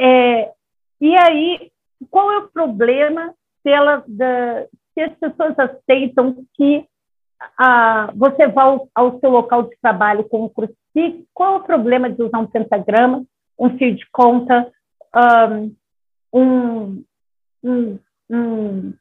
[0.00, 0.52] É,
[1.00, 1.70] e aí
[2.08, 6.86] qual é o problema se, ela, da, se as pessoas aceitam que
[7.58, 11.26] ah, você vá ao, ao, seu local de trabalho com um crucifixo?
[11.34, 13.24] Qual é o problema de usar um pentagrama,
[13.58, 14.70] um fio de conta,
[16.32, 17.04] um,
[17.62, 17.98] um,
[18.30, 18.94] um,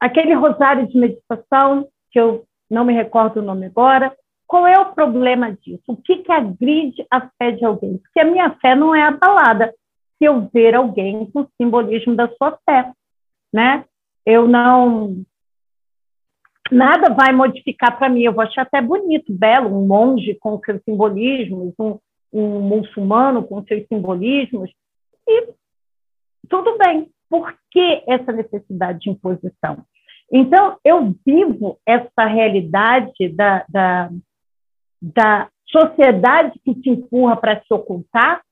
[0.00, 4.16] aquele rosário de meditação, que eu não me recordo o nome agora?
[4.46, 5.82] Qual é o problema disso?
[5.86, 7.98] O que, que agride a fé de alguém?
[7.98, 9.72] Porque a minha fé não é abalada
[10.18, 12.92] se eu ver alguém com o simbolismo da sua fé,
[13.52, 13.84] né?
[14.26, 15.24] Eu não
[16.70, 18.22] nada vai modificar para mim.
[18.22, 21.98] Eu vou achar até bonito, belo, um monge com seus simbolismos, um,
[22.32, 24.70] um muçulmano com seus simbolismos,
[25.28, 25.48] e
[26.48, 27.10] tudo bem.
[27.30, 29.84] Por que essa necessidade de imposição?
[30.32, 34.10] Então, eu vivo essa realidade da, da,
[35.00, 38.42] da sociedade que te empurra para se ocultar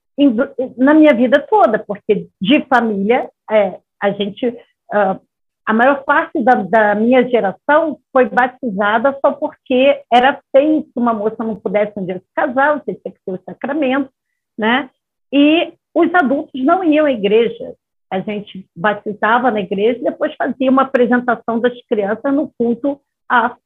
[0.76, 5.20] na minha vida toda, porque de família, é, a gente, uh,
[5.64, 11.14] a maior parte da, da, minha geração foi batizada só porque era feio que uma
[11.14, 14.11] moça não pudesse um dia se casar, você tinha que ter o sacramento,
[14.57, 14.91] né?
[15.33, 17.74] E os adultos não iam à igreja.
[18.11, 23.56] A gente batizava na igreja e depois fazia uma apresentação das crianças no culto a,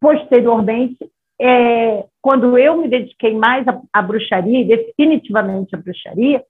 [0.00, 6.44] posteriormente é, quando eu me dediquei mais à, à bruxaria, definitivamente à bruxaria,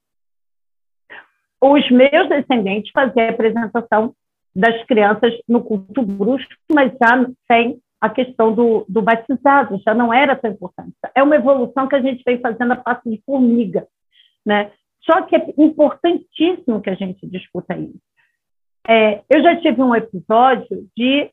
[1.61, 4.15] os meus descendentes faziam a apresentação
[4.55, 10.13] das crianças no culto bruxo, mas já sem a questão do, do batizado, já não
[10.13, 10.93] era tão importante.
[11.15, 13.87] É uma evolução que a gente vem fazendo a passo de formiga,
[14.45, 14.71] né?
[15.05, 18.01] Só que é importantíssimo que a gente discuta isso.
[18.87, 21.31] É, eu já tive um episódio de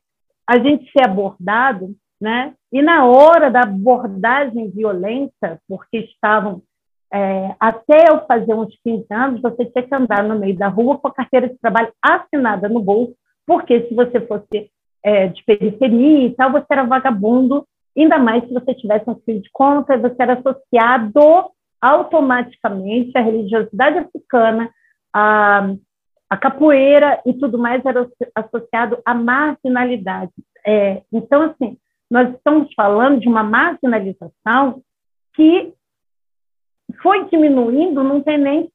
[0.48, 2.54] a gente ser abordado né?
[2.72, 6.62] E na hora da abordagem violenta, porque estavam
[7.12, 10.96] é, até eu fazer uns 15 anos, você tinha que andar no meio da rua
[10.98, 13.14] com a carteira de trabalho assinada no bolso,
[13.44, 14.70] porque se você fosse
[15.02, 17.66] é, de periferia e tal, você era vagabundo,
[17.98, 21.50] ainda mais se você tivesse um filho de conta, você era associado
[21.82, 24.70] automaticamente à religiosidade africana,
[25.12, 25.74] à,
[26.30, 30.30] à capoeira e tudo mais era associado à marginalidade.
[30.64, 31.76] É, então, assim,
[32.08, 34.80] nós estamos falando de uma marginalização
[35.34, 35.74] que
[37.02, 38.70] foi diminuindo, não tem nem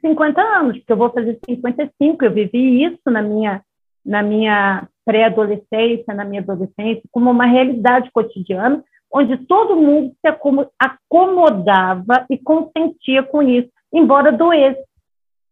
[0.00, 3.62] 50 anos, porque eu vou fazer 55, eu vivi isso na minha,
[4.04, 10.34] na minha pré-adolescência, na minha adolescência, como uma realidade cotidiana, onde todo mundo se
[10.78, 14.82] acomodava e consentia com isso, embora doesse,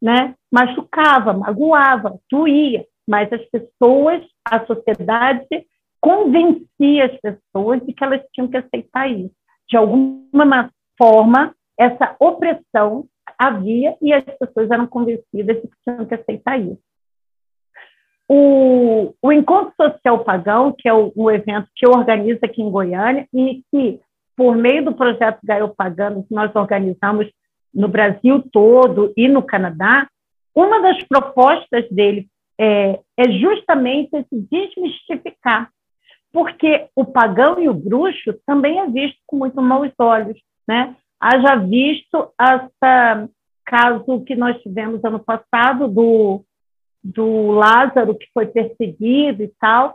[0.01, 0.35] né?
[0.51, 5.47] machucava, magoava, doía, mas as pessoas, a sociedade
[6.01, 9.35] convencia as pessoas de que elas tinham que aceitar isso.
[9.69, 13.07] De alguma forma, essa opressão
[13.39, 16.81] havia e as pessoas eram convencidas de que tinham que aceitar isso.
[18.33, 23.27] O, o Encontro Social Pagão, que é o, evento que eu organizo aqui em Goiânia
[23.35, 23.99] e que,
[24.37, 27.29] por meio do projeto Gaio Pagano, que nós organizamos
[27.75, 30.07] no Brasil todo e no Canadá,
[30.55, 35.69] uma das propostas dele é, é justamente esse desmistificar
[36.33, 40.95] porque o pagão e o bruxo também é visto com muito maus olhos, né?
[41.21, 43.29] Haja visto esse
[43.65, 46.45] caso que nós tivemos ano passado do,
[47.03, 49.95] do Lázaro, que foi perseguido e tal,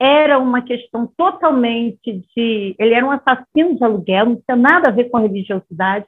[0.00, 2.76] era uma questão totalmente de.
[2.78, 6.06] Ele era um assassino de aluguel, não tinha nada a ver com religiosidade.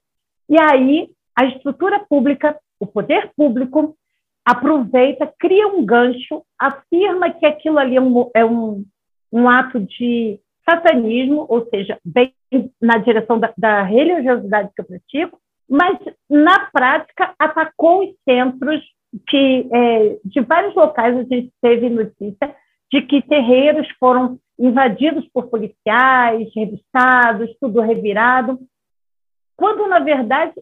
[0.48, 3.96] E aí, a estrutura pública, o poder público,
[4.44, 8.84] aproveita, cria um gancho, afirma que aquilo ali é um, é um,
[9.32, 12.32] um ato de satanismo, ou seja, bem
[12.80, 15.38] na direção da, da religiosidade que eu pratico,
[15.68, 18.82] mas, na prática, atacou os centros
[19.26, 22.54] que, é, de vários locais, a gente teve notícia
[22.92, 28.58] de que terreiros foram invadidos por policiais, revistados, tudo revirado,
[29.56, 30.54] quando, na verdade,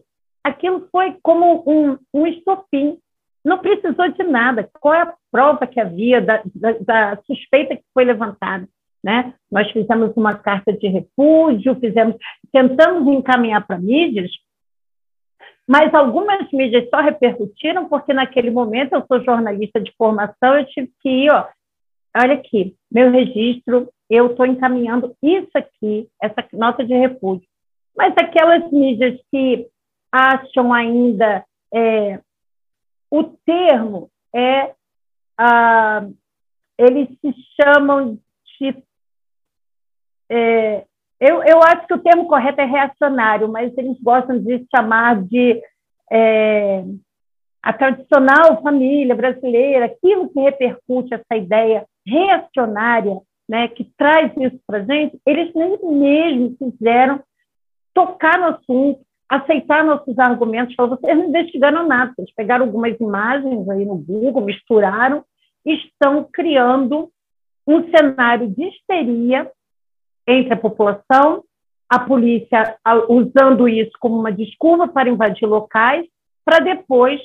[0.43, 2.97] aquilo foi como um, um estopim.
[3.43, 4.69] Não precisou de nada.
[4.79, 8.67] Qual é a prova que havia da, da, da suspeita que foi levantada?
[9.01, 9.33] Né?
[9.49, 12.15] Nós fizemos uma carta de repúdio, fizemos,
[12.51, 14.29] tentamos encaminhar para mídias,
[15.67, 20.91] mas algumas mídias só repercutiram porque naquele momento eu sou jornalista de formação, eu tive
[21.01, 21.47] que ir, ó,
[22.17, 27.47] olha aqui, meu registro, eu estou encaminhando isso aqui, essa nota de repúdio.
[27.95, 29.67] Mas aquelas mídias que
[30.11, 32.19] acham ainda é,
[33.11, 34.73] o termo é
[35.37, 36.07] ah,
[36.77, 38.17] eles se chamam
[38.59, 38.83] de
[40.29, 40.85] é,
[41.19, 45.61] eu, eu acho que o termo correto é reacionário, mas eles gostam de chamar de
[46.11, 46.83] é,
[47.61, 54.83] a tradicional família brasileira, aquilo que repercute essa ideia reacionária, né, que traz isso para
[54.83, 57.21] gente, eles nem mesmo quiseram
[57.93, 63.69] tocar no assunto, aceitar nossos argumentos, falaram, vocês não investigaram nada, vocês pegaram algumas imagens
[63.69, 65.23] aí no Google, misturaram,
[65.65, 67.11] estão criando
[67.67, 69.51] um cenário de histeria
[70.27, 71.43] entre a população,
[71.89, 76.05] a polícia usando isso como uma desculpa para invadir locais,
[76.45, 77.19] para depois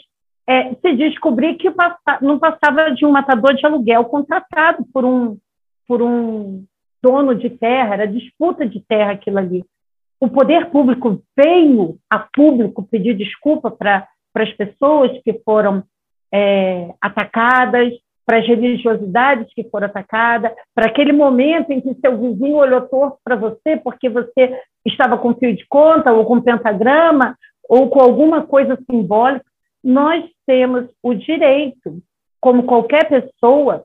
[0.46, 1.72] é, se descobrir que
[2.20, 5.38] não passava de um matador de aluguel contratado por um,
[5.86, 6.64] por um
[7.02, 9.64] dono de terra, era disputa de terra aquilo ali.
[10.18, 15.84] O poder público veio a público pedir desculpa para as pessoas que foram
[16.32, 17.92] é, atacadas,
[18.26, 23.18] para as religiosidades que foram atacadas, para aquele momento em que seu vizinho olhou torto
[23.22, 27.36] para você porque você estava com fio de conta ou com pentagrama
[27.68, 29.44] ou com alguma coisa simbólica,
[29.82, 32.02] nós temos o direito,
[32.40, 33.84] como qualquer pessoa,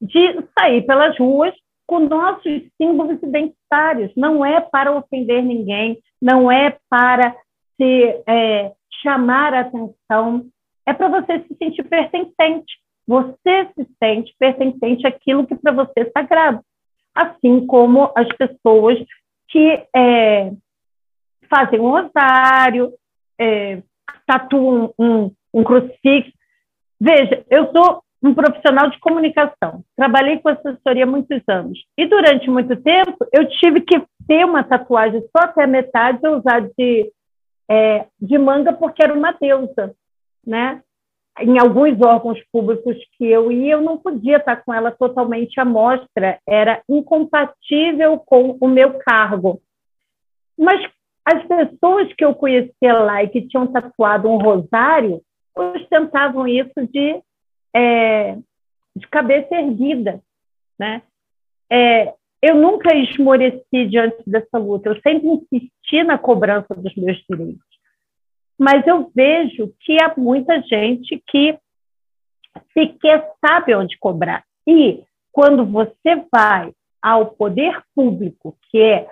[0.00, 1.54] de sair pelas ruas
[1.86, 4.12] com nossos símbolos identitários.
[4.16, 7.34] Não é para ofender ninguém, não é para
[7.76, 8.72] se é,
[9.02, 10.46] chamar a atenção,
[10.86, 12.83] é para você se sentir pertencente.
[13.06, 16.60] Você se sente pertencente àquilo que para você é sagrado.
[17.14, 18.98] Assim como as pessoas
[19.48, 20.52] que é,
[21.48, 22.92] fazem um rosário,
[23.38, 23.82] é,
[24.26, 26.32] tatuam um, um crucifixo.
[27.00, 31.78] Veja, eu sou um profissional de comunicação, trabalhei com assessoria muitos anos.
[31.96, 36.38] E durante muito tempo eu tive que ter uma tatuagem só até a metade, eu
[36.38, 37.12] usar de,
[37.70, 39.94] é, de manga porque era uma deusa,
[40.46, 40.82] né?
[41.40, 45.64] Em alguns órgãos públicos que eu ia, eu não podia estar com ela totalmente à
[45.64, 49.60] mostra, era incompatível com o meu cargo.
[50.56, 50.88] Mas
[51.24, 55.22] as pessoas que eu conhecia lá e que tinham tatuado um rosário
[55.56, 57.20] ostentavam isso de,
[57.74, 58.36] é,
[58.94, 60.20] de cabeça erguida.
[60.78, 61.02] Né?
[61.70, 67.73] É, eu nunca esmoreci diante dessa luta, eu sempre insisti na cobrança dos meus direitos
[68.58, 71.58] mas eu vejo que há muita gente que
[72.72, 74.44] sequer sabe onde cobrar.
[74.66, 75.02] E
[75.32, 79.06] quando você vai ao poder público, que é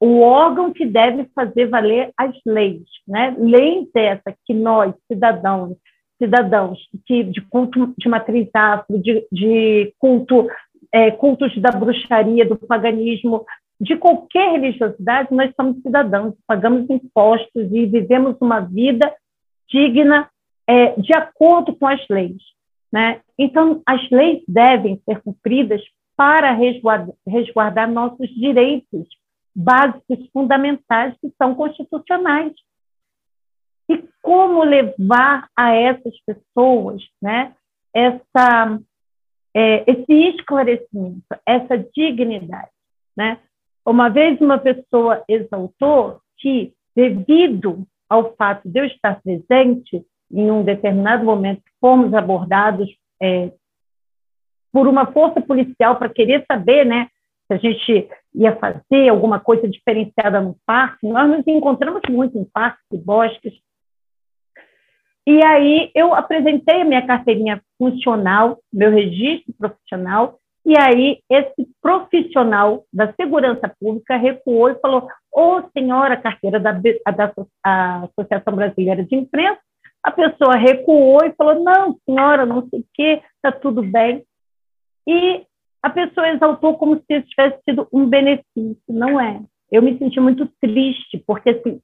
[0.00, 3.34] o órgão que deve fazer valer as leis, né?
[3.38, 5.76] leis essa que nós, cidadãos,
[6.18, 10.48] cidadãos que de culto de matriz afro, de, de culto,
[10.92, 13.44] é, cultos da bruxaria, do paganismo,
[13.80, 19.14] de qualquer religiosidade, nós somos cidadãos, pagamos impostos e vivemos uma vida
[19.68, 20.28] digna
[20.66, 22.42] é, de acordo com as leis.
[22.92, 23.20] Né?
[23.38, 25.80] Então, as leis devem ser cumpridas
[26.16, 29.06] para resguardar, resguardar nossos direitos
[29.54, 32.52] básicos, fundamentais, que são constitucionais.
[33.88, 37.54] E como levar a essas pessoas né,
[37.94, 38.80] essa,
[39.54, 42.70] é, esse esclarecimento, essa dignidade?
[43.16, 43.38] Né?
[43.88, 50.62] Uma vez uma pessoa exaltou que, devido ao fato de eu estar presente em um
[50.62, 52.86] determinado momento, fomos abordados
[53.18, 53.50] é,
[54.70, 57.08] por uma força policial para querer saber, né,
[57.46, 61.08] se a gente ia fazer alguma coisa diferenciada no parque.
[61.08, 63.54] Nós nos encontramos muito em parques e bosques.
[65.26, 70.38] E aí eu apresentei a minha carteirinha funcional, meu registro profissional,
[70.68, 76.72] e aí esse profissional da segurança pública recuou e falou: Ô oh, senhora, carteira da,
[76.72, 79.60] da Associação Brasileira de Imprensa,
[80.02, 84.24] a pessoa recuou e falou: Não, senhora, não sei o quê, está tudo bem.
[85.06, 85.42] E
[85.82, 88.82] a pessoa exaltou como se isso tivesse sido um benefício.
[88.88, 89.40] Não é.
[89.70, 91.80] Eu me senti muito triste, porque assim,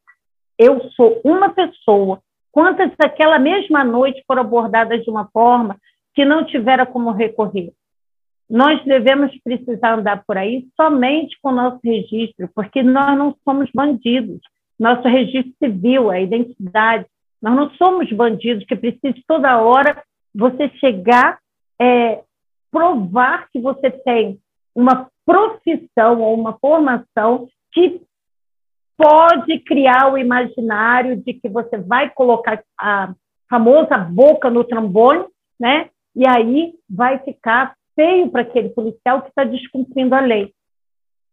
[0.59, 2.21] eu sou uma pessoa
[2.55, 5.77] Quantas daquela mesma noite foram abordadas de uma forma
[6.15, 7.73] que não tiveram como recorrer?
[8.49, 13.71] Nós devemos precisar andar por aí somente com o nosso registro, porque nós não somos
[13.75, 14.41] bandidos.
[14.79, 17.07] Nosso registro civil, a identidade.
[17.41, 20.03] Nós não somos bandidos que precisam toda hora
[20.35, 21.39] você chegar,
[21.81, 22.23] é,
[22.71, 24.39] provar que você tem
[24.75, 28.03] uma profissão ou uma formação que
[28.97, 33.15] pode criar o imaginário de que você vai colocar a
[33.49, 35.25] famosa boca no trombone,
[35.59, 35.89] né?
[36.15, 40.53] E aí vai ficar feio para aquele policial que está descumprindo a lei.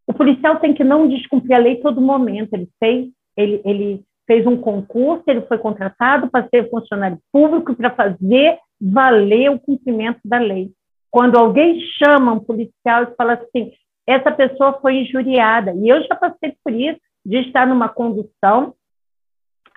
[0.07, 2.53] O policial tem que não descumprir a lei todo momento.
[2.53, 7.89] Ele fez, ele, ele fez um concurso, ele foi contratado para ser funcionário público para
[7.91, 10.71] fazer valer o cumprimento da lei.
[11.09, 13.71] Quando alguém chama um policial e fala assim,
[14.07, 18.73] essa pessoa foi injuriada, e eu já passei por isso, de estar numa condução.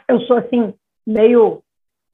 [0.08, 0.72] Eu sou assim,
[1.06, 1.62] meio.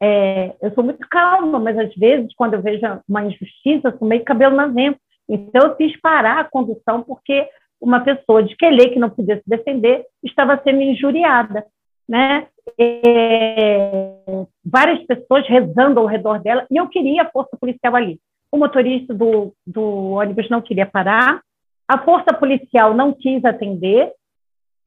[0.03, 4.09] É, eu sou muito calma, mas às vezes, quando eu vejo uma injustiça, eu sou
[4.09, 4.99] meio cabelo na vento.
[5.29, 7.47] Então, eu fiz parar a condução porque
[7.81, 11.65] uma pessoa de Quelê, que não podia se defender, estava sendo injuriada.
[12.09, 12.47] Né?
[12.79, 18.19] É, várias pessoas rezando ao redor dela, e eu queria a força policial ali.
[18.51, 21.41] O motorista do, do ônibus não queria parar,
[21.87, 24.13] a força policial não quis atender,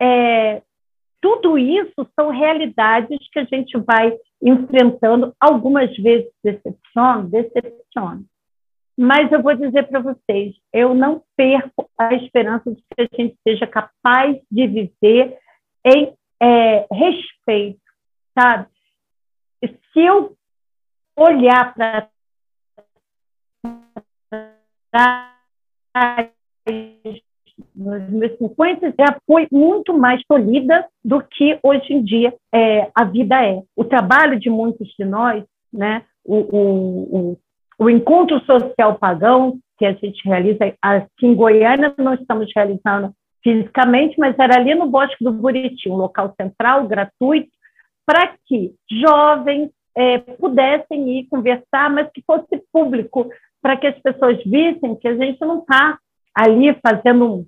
[0.02, 0.62] é,
[1.24, 8.22] tudo isso são realidades que a gente vai enfrentando, algumas vezes decepciona, decepciona.
[8.98, 13.38] Mas eu vou dizer para vocês, eu não perco a esperança de que a gente
[13.42, 15.38] seja capaz de viver
[15.86, 17.80] em é, respeito,
[18.38, 18.68] sabe?
[19.94, 20.36] Se eu
[21.16, 22.10] olhar para
[27.76, 33.04] nos meus 50 já foi muito mais polida do que hoje em dia é, a
[33.04, 33.62] vida é.
[33.76, 37.38] O trabalho de muitos de nós, né, o, o, o,
[37.80, 44.16] o encontro social pagão que a gente realiza aqui em Goiânia, nós estamos realizando fisicamente,
[44.18, 47.52] mas era ali no Bosque do Buriti, um local central, gratuito,
[48.06, 53.30] para que jovens é, pudessem ir conversar, mas que fosse público,
[53.62, 55.98] para que as pessoas vissem que a gente não está
[56.36, 57.46] ali fazendo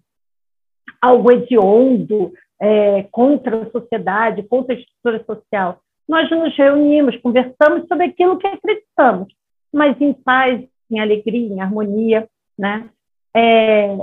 [1.02, 5.80] algo hediondo é, contra a sociedade, contra a estrutura social.
[6.08, 9.34] Nós nos reunimos, conversamos sobre aquilo que acreditamos,
[9.74, 12.28] mas em paz, em alegria, em harmonia,
[12.58, 12.90] né?
[13.36, 13.98] É,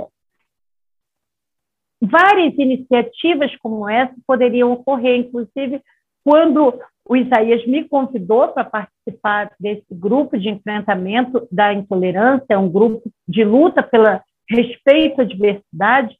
[2.01, 5.81] várias iniciativas como essa poderiam ocorrer, inclusive
[6.23, 13.09] quando o Isaías me convidou para participar desse grupo de enfrentamento da intolerância, um grupo
[13.27, 14.19] de luta pelo
[14.49, 16.17] respeito à diversidade,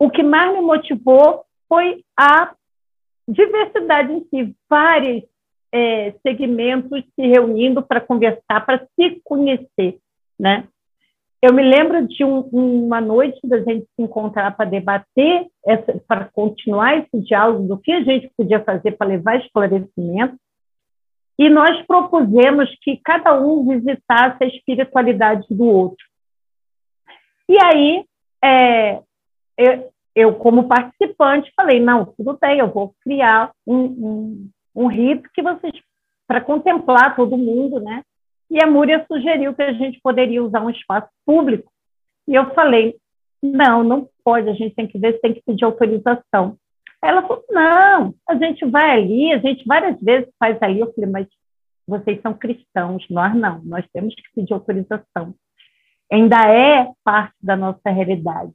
[0.00, 2.54] o que mais me motivou foi a
[3.28, 5.22] diversidade em si, vários
[5.70, 9.98] é, segmentos se reunindo para conversar, para se conhecer,
[10.38, 10.66] né?
[11.42, 15.46] Eu me lembro de um, uma noite da gente se encontrar para debater,
[16.06, 20.36] para continuar esse diálogo do que a gente podia fazer para levar esclarecimento,
[21.38, 26.04] e nós propusemos que cada um visitasse a espiritualidade do outro.
[27.48, 28.04] E aí,
[28.42, 29.00] é,
[29.60, 35.28] eu, eu, como participante, falei, não, tudo bem, eu vou criar um, um, um rito
[35.34, 35.72] que vocês,
[36.26, 38.02] para contemplar todo mundo, né?
[38.50, 41.70] E a Múria sugeriu que a gente poderia usar um espaço público.
[42.26, 42.96] E eu falei,
[43.42, 46.56] não, não pode, a gente tem que ver se tem que pedir autorização.
[47.02, 50.80] Ela falou, não, a gente vai ali, a gente várias vezes faz ali.
[50.80, 51.26] Eu falei, mas
[51.86, 55.34] vocês são cristãos, nós não, nós temos que pedir autorização
[56.10, 58.52] ainda é parte da nossa realidade.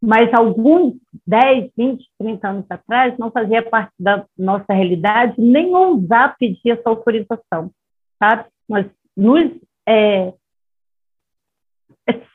[0.00, 0.94] Mas alguns
[1.26, 6.88] 10, 20, 30 anos atrás não fazia parte da nossa realidade nem ousar pedir essa
[6.88, 7.70] autorização,
[8.18, 8.44] sabe?
[8.68, 8.86] Mas
[9.16, 9.50] nos
[9.88, 10.32] é,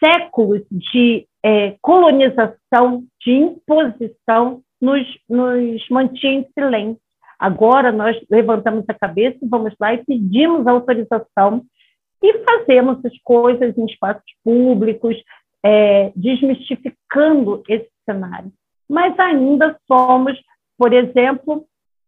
[0.04, 7.02] séculos de é, colonização, de imposição, nos, nos mantinha em silêncio.
[7.40, 11.64] Agora nós levantamos a cabeça, vamos lá e pedimos autorização
[12.22, 15.16] e fazemos as coisas em espaços públicos,
[15.64, 18.52] é, desmistificando esse cenário.
[18.90, 20.38] Mas ainda somos,
[20.78, 21.66] por exemplo,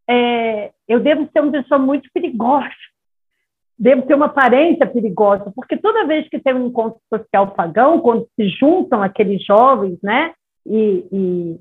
[0.07, 2.69] é, eu devo ser uma pessoa muito perigosa,
[3.79, 8.27] devo ter uma aparência perigosa, porque toda vez que tem um encontro social pagão, quando
[8.35, 10.33] se juntam aqueles jovens, né,
[10.65, 11.59] e, e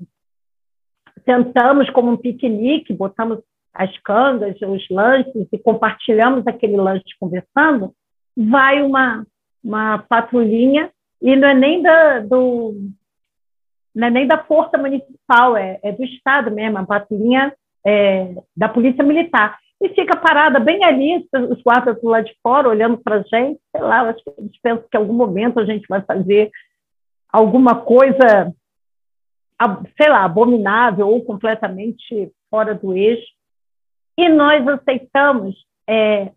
[1.23, 3.39] sentamos como um piquenique, botamos
[3.73, 7.93] as cangas, os lanches e compartilhamos aquele lanche conversando,
[8.35, 9.25] vai uma,
[9.63, 10.89] uma patrulhinha
[11.21, 12.75] e não é nem da, do,
[13.95, 17.53] não é nem da força municipal, é, é do Estado mesmo, a patrulhinha
[17.85, 19.57] é, da Polícia Militar.
[19.81, 23.59] E fica parada bem ali, os guardas do lado de fora, olhando para a gente,
[23.71, 26.49] sei lá, acho que eles pensam que em algum momento a gente vai fazer
[27.31, 28.53] alguma coisa,
[29.97, 33.27] sei lá, abominável ou completamente fora do eixo.
[34.17, 35.55] E nós aceitamos,
[35.87, 36.31] é,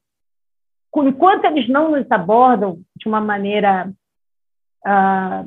[0.97, 3.93] enquanto eles não nos abordam de uma maneira
[4.89, 5.45] ah,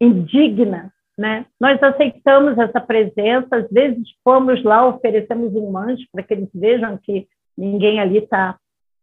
[0.00, 1.46] indigna, né?
[1.58, 6.98] Nós aceitamos essa presença, às vezes fomos lá, oferecemos um lanche para que eles vejam
[6.98, 7.26] que
[7.56, 8.58] ninguém ali está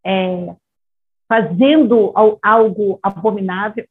[0.06, 0.56] é,
[1.28, 2.14] fazendo
[2.44, 3.86] algo abominável.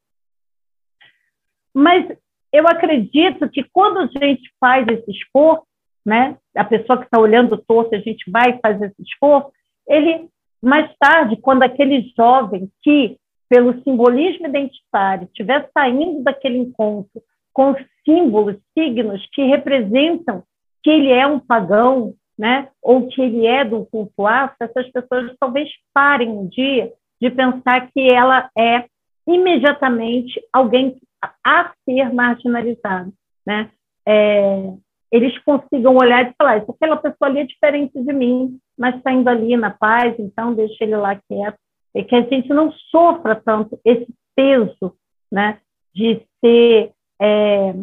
[1.75, 2.17] Mas
[2.53, 5.67] eu acredito que quando a gente faz esse esforço,
[6.05, 9.51] né, a pessoa que está olhando torto, a gente vai fazer esse esforço,
[9.89, 10.29] ele,
[10.63, 13.17] mais tarde, quando aquele jovem que,
[13.53, 17.21] pelo simbolismo identitário, estiver saindo daquele encontro
[17.53, 20.43] com símbolos, signos que representam
[20.83, 22.71] que ele é um pagão, né?
[22.83, 27.91] ou que ele é do culto afro, essas pessoas talvez parem um dia de pensar
[27.93, 28.87] que ela é
[29.27, 30.97] imediatamente alguém
[31.45, 33.13] a ser marginalizado.
[33.45, 33.69] Né?
[34.09, 34.73] É,
[35.13, 39.13] eles consigam olhar e falar, isso aquela pessoa ali é diferente de mim, mas está
[39.13, 41.59] indo ali na paz, então deixa ele lá quieto.
[41.95, 44.97] E que a gente não sofra tanto esse peso
[45.31, 45.61] né,
[45.95, 47.75] de ser é,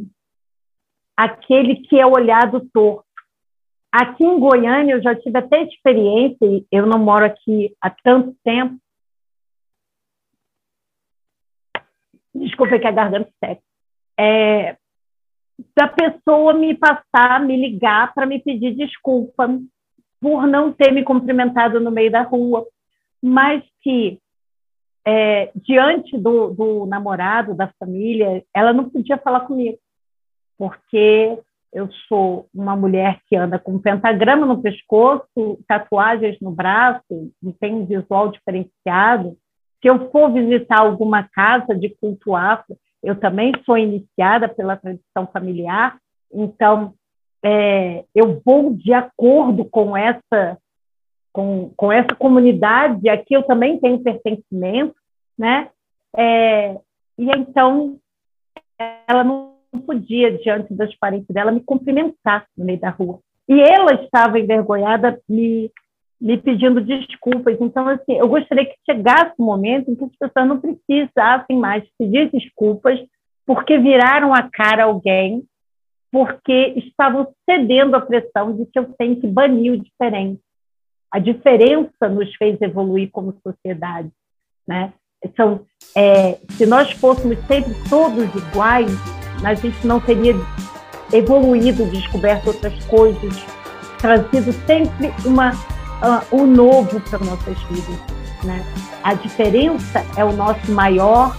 [1.15, 3.05] aquele que é olhado torto.
[3.91, 8.35] Aqui em Goiânia, eu já tive até experiência, e eu não moro aqui há tanto
[8.43, 8.77] tempo.
[12.33, 13.61] Desculpa que a garganta seca.
[14.19, 14.77] É,
[15.75, 19.49] da pessoa me passar, me ligar para me pedir desculpa
[20.21, 22.65] por não ter me cumprimentado no meio da rua,
[23.21, 24.19] mas que
[25.05, 29.77] é, diante do, do namorado, da família, ela não podia falar comigo,
[30.57, 31.39] porque
[31.71, 37.53] eu sou uma mulher que anda com um pentagrama no pescoço, tatuagens no braço, e
[37.53, 39.37] tem um visual diferenciado.
[39.81, 45.25] Se eu for visitar alguma casa de culto afro, eu também sou iniciada pela tradição
[45.31, 45.97] familiar,
[46.33, 46.93] então
[47.43, 50.57] é, eu vou de acordo com essa
[51.31, 54.95] com, com essa comunidade, aqui eu também tenho pertencimento,
[55.37, 55.69] né?
[56.15, 56.73] É,
[57.17, 57.97] e então
[59.07, 59.53] ela não
[59.85, 63.19] podia, diante dos parentes dela, me cumprimentar no meio da rua.
[63.47, 65.71] E ela estava envergonhada, me,
[66.19, 67.57] me pedindo desculpas.
[67.59, 71.83] Então, assim, eu gostaria que chegasse um momento em que as pessoas não precisassem mais
[71.97, 72.99] pedir desculpas
[73.45, 75.43] porque viraram a cara a alguém,
[76.11, 80.39] porque estavam cedendo à pressão de que eu tenho que banir o diferente.
[81.11, 84.09] A diferença nos fez evoluir como sociedade,
[84.67, 84.93] né?
[85.23, 85.61] Então,
[85.95, 88.91] é, se nós fôssemos sempre todos iguais,
[89.43, 90.35] a gente não teria
[91.11, 93.45] evoluído, descoberto outras coisas,
[93.97, 97.99] trazido sempre uma, uh, um novo para nossas vidas.
[98.43, 98.63] Né?
[99.03, 101.35] A diferença é o nosso maior,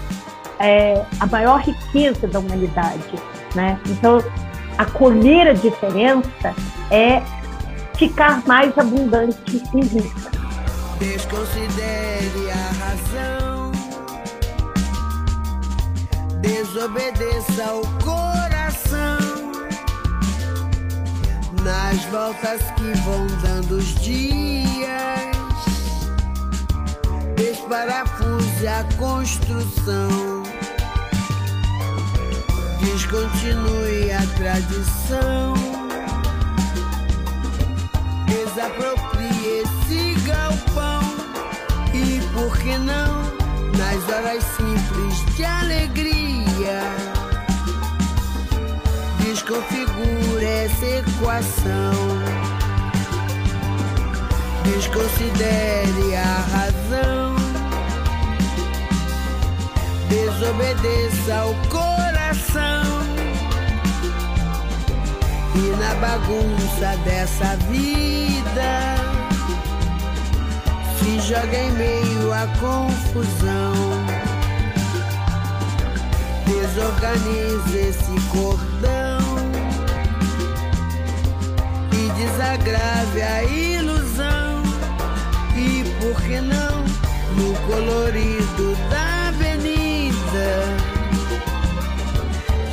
[0.59, 3.15] é, a maior riqueza da humanidade.
[3.55, 3.81] Né?
[3.89, 4.19] Então,
[4.77, 6.55] acolher a diferença
[6.91, 7.23] é
[8.01, 10.31] ficar mais abundante e rica.
[10.99, 13.73] Desconsidere a razão,
[16.41, 19.19] desobedeça ao coração.
[21.63, 25.37] Nas voltas que vão dando os dias,
[27.37, 30.43] desparafuse a construção.
[32.81, 35.70] Descontinue a tradição.
[38.31, 41.03] Desaproprie esse galpão.
[41.93, 43.23] E por que não,
[43.77, 46.81] nas horas simples de alegria,
[49.19, 51.93] desconfigure essa equação.
[54.63, 57.35] Desconsidere a razão.
[60.09, 63.30] Desobedeça ao coração.
[65.55, 68.97] E na bagunça dessa vida
[70.99, 73.73] se joga em meio à confusão.
[76.47, 79.21] Desorganize esse cordão
[81.93, 84.63] e desagrave a ilusão.
[85.57, 86.71] E por que não?
[87.71, 90.49] colorido da avenida.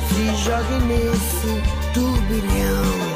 [0.08, 3.07] Se jogue nesse turbilhão.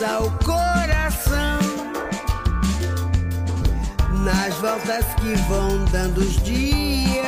[0.00, 1.60] Ao coração.
[4.24, 7.22] Nas voltas que vão dando os dias.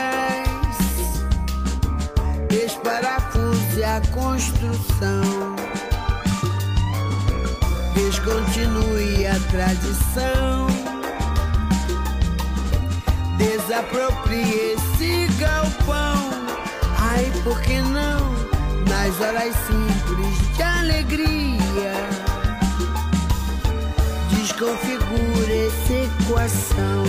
[2.48, 5.54] Desparafuse a construção.
[7.94, 10.66] Descontinue a tradição.
[13.38, 16.30] Desaproprie esse galpão.
[16.98, 18.34] Ai, por que não?
[18.88, 22.23] Nas horas simples de alegria.
[24.64, 27.04] Desconfigure essa equação.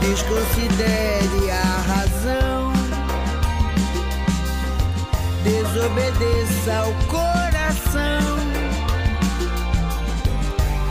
[0.00, 1.62] Desconsidere a
[1.92, 2.72] razão.
[5.44, 8.38] Desobedeça ao coração.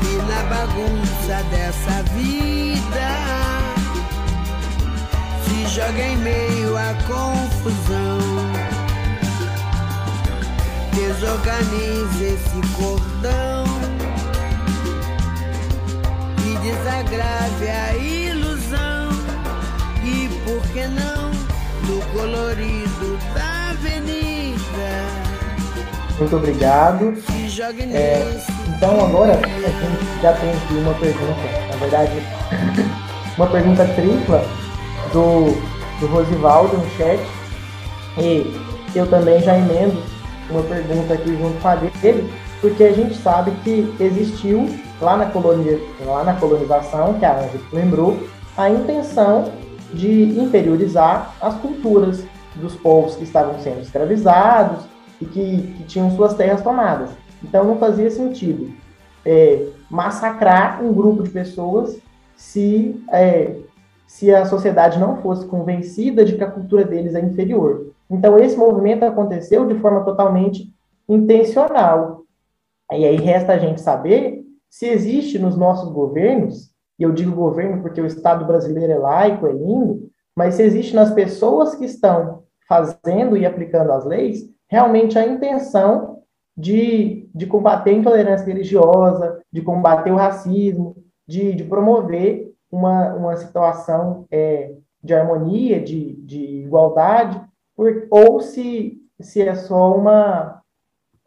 [0.04, 3.08] E na bagunça dessa vida
[5.44, 8.20] se joga em meio à confusão.
[10.94, 13.57] Desorganize esse cordão
[16.68, 19.10] desagrave a ilusão.
[20.04, 21.32] E por que não
[21.88, 24.58] no colorido da avenida?
[26.20, 27.14] Muito obrigado.
[27.94, 28.38] É,
[28.76, 31.42] então agora a gente já tem aqui uma pergunta,
[31.72, 32.12] na verdade,
[33.38, 34.44] uma pergunta tripla
[35.14, 35.52] do,
[36.00, 37.20] do Rosivaldo no chat.
[38.18, 38.60] E
[38.96, 40.02] eu também já emendo
[40.50, 44.68] uma pergunta aqui junto com a dele, porque a gente sabe que existiu
[45.02, 48.18] lá na, colonia, lá na colonização, que a Ângela lembrou,
[48.58, 49.52] a intenção
[49.94, 52.24] de inferiorizar as culturas
[52.56, 54.86] dos povos que estavam sendo escravizados
[55.22, 57.12] e que, que tinham suas terras tomadas.
[57.44, 58.74] Então não fazia sentido
[59.28, 62.00] é, massacrar um grupo de pessoas
[62.36, 63.56] se, é,
[64.08, 67.88] se a sociedade não fosse convencida de que a cultura deles é inferior.
[68.10, 70.74] Então esse movimento aconteceu de forma totalmente
[71.10, 72.24] intencional.
[72.94, 77.82] E aí resta a gente saber se existe nos nossos governos, e eu digo governo
[77.82, 82.44] porque o Estado brasileiro é laico, é lindo, mas se existe nas pessoas que estão
[82.68, 86.22] fazendo e aplicando as leis, realmente a intenção
[86.56, 90.96] de, de combater a intolerância religiosa, de combater o racismo,
[91.28, 97.42] de, de promover uma, uma situação é, de harmonia, de, de igualdade,
[97.76, 100.62] por, ou se, se é só uma,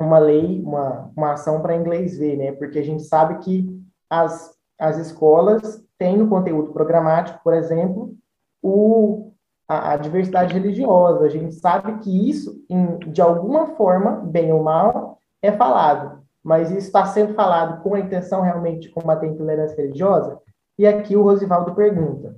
[0.05, 2.53] uma lei, uma, uma ação para inglês ver, né?
[2.53, 3.69] Porque a gente sabe que
[4.09, 8.15] as, as escolas têm no conteúdo programático, por exemplo,
[8.63, 9.33] o,
[9.69, 11.25] a, a diversidade religiosa.
[11.25, 16.71] A gente sabe que isso, em, de alguma forma, bem ou mal, é falado, mas
[16.71, 20.39] isso está sendo falado com a intenção realmente de combater a intolerância religiosa?
[20.79, 22.37] E aqui o Rosivaldo pergunta: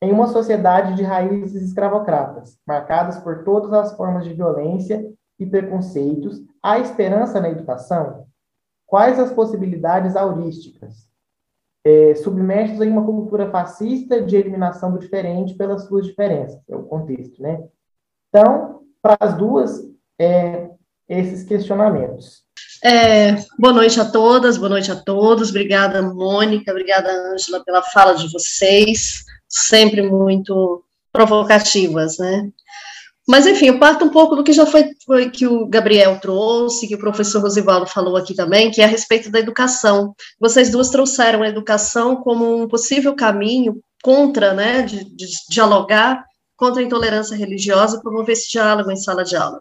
[0.00, 5.06] em uma sociedade de raízes escravocratas, marcadas por todas as formas de violência
[5.38, 8.26] e preconceitos, há esperança na educação?
[8.86, 11.06] Quais as possibilidades aurísticas?
[11.84, 16.82] É, submersos em uma cultura fascista de eliminação do diferente pelas suas diferenças, é o
[16.82, 17.62] contexto, né?
[18.28, 20.68] Então, para as duas, é,
[21.08, 22.44] esses questionamentos.
[22.82, 25.50] É, boa noite a todas, boa noite a todos.
[25.50, 32.50] Obrigada, Mônica, obrigada, Ângela, pela fala de vocês, sempre muito provocativas, né?
[33.28, 36.86] Mas, enfim, eu parto um pouco do que já foi, foi, que o Gabriel trouxe,
[36.86, 40.14] que o professor Rosivaldo falou aqui também, que é a respeito da educação.
[40.38, 46.24] Vocês duas trouxeram a educação como um possível caminho contra, né, de, de dialogar
[46.56, 49.60] contra a intolerância religiosa, promover esse diálogo em sala de aula.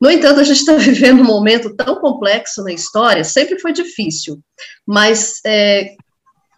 [0.00, 4.38] No entanto, a gente está vivendo um momento tão complexo na história, sempre foi difícil,
[4.86, 5.94] mas é,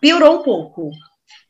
[0.01, 0.91] piorou um pouco.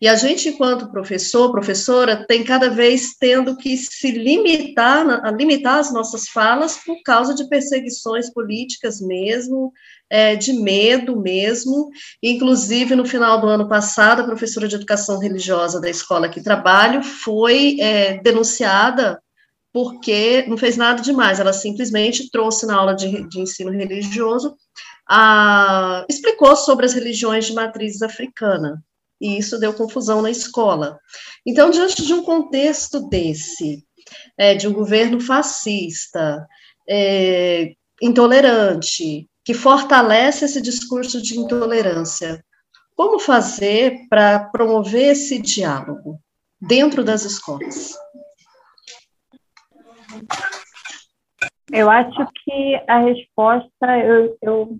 [0.00, 5.04] E a gente, enquanto professor, professora, tem cada vez tendo que se limitar,
[5.36, 9.72] limitar as nossas falas por causa de perseguições políticas mesmo,
[10.08, 11.90] é, de medo mesmo.
[12.22, 17.02] Inclusive, no final do ano passado, a professora de educação religiosa da escola que trabalho
[17.02, 19.20] foi é, denunciada
[19.72, 24.56] porque não fez nada demais, ela simplesmente trouxe na aula de, de ensino religioso,
[25.08, 28.82] a, explicou sobre as religiões de matriz africana.
[29.20, 30.98] E isso deu confusão na escola.
[31.46, 33.84] Então, diante de um contexto desse,
[34.38, 36.46] é, de um governo fascista,
[36.88, 42.42] é, intolerante, que fortalece esse discurso de intolerância,
[42.96, 46.18] como fazer para promover esse diálogo
[46.60, 47.94] dentro das escolas?
[51.72, 54.78] Eu acho que a resposta, eu, eu,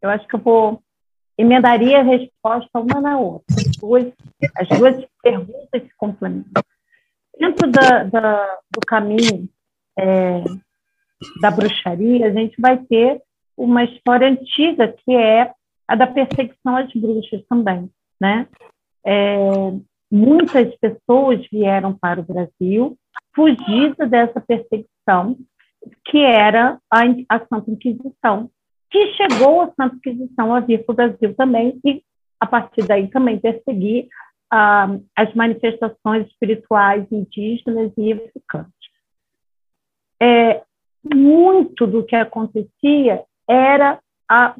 [0.00, 0.82] eu acho que eu vou
[1.36, 3.63] emendaria a resposta uma na outra.
[3.84, 4.12] As duas,
[4.56, 6.62] as duas perguntas se complementam.
[7.38, 9.48] Dentro da, da, do caminho
[9.98, 10.42] é,
[11.40, 13.20] da bruxaria, a gente vai ter
[13.56, 15.52] uma história antiga que é
[15.86, 18.48] a da perseguição às bruxas também, né?
[19.04, 19.36] É,
[20.10, 22.96] muitas pessoas vieram para o Brasil
[23.34, 25.36] fugidas dessa perseguição
[26.06, 28.50] que era a, a Santa Inquisição,
[28.90, 32.02] que chegou a Santa Inquisição a vir para o Brasil também e,
[32.44, 34.08] a partir daí, também perseguir
[34.50, 38.70] ah, as manifestações espirituais indígenas e africanas.
[40.22, 40.62] É,
[41.02, 44.54] muito do que acontecia era a,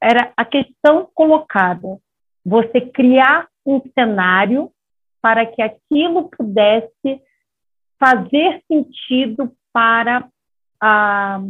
[0.00, 1.98] era a questão colocada,
[2.44, 4.70] você criar um cenário
[5.20, 7.20] para que aquilo pudesse
[7.98, 10.28] fazer sentido para
[10.80, 11.40] a,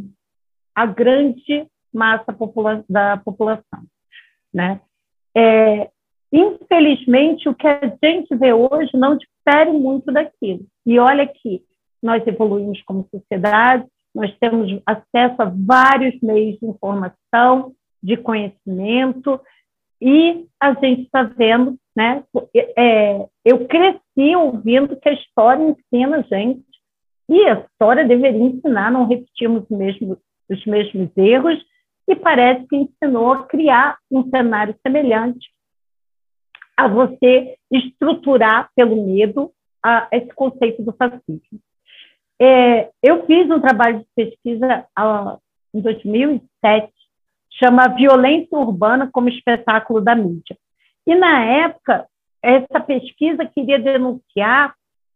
[0.74, 3.84] a grande massa popula da população.
[4.52, 4.80] Né?
[5.36, 5.90] É,
[6.32, 10.64] infelizmente, o que a gente vê hoje não difere muito daquilo.
[10.86, 11.62] E olha que
[12.02, 13.84] nós evoluímos como sociedade,
[14.14, 17.72] nós temos acesso a vários meios de informação,
[18.02, 19.40] de conhecimento,
[20.00, 22.22] e a gente está vendo, né?
[22.76, 26.64] É, eu cresci ouvindo que a história ensina a gente,
[27.28, 30.18] e a história deveria ensinar, não repetirmos os mesmos,
[30.48, 31.58] os mesmos erros,
[32.08, 35.50] e parece que ensinou a criar um cenário semelhante
[36.76, 39.50] a você estruturar pelo medo
[39.82, 41.60] a, esse conceito do fascismo.
[42.40, 45.38] É, eu fiz um trabalho de pesquisa a,
[45.74, 46.92] em 2007,
[47.50, 50.56] chama Violência Urbana como Espetáculo da Mídia.
[51.06, 52.06] E, na época,
[52.42, 54.74] essa pesquisa queria denunciar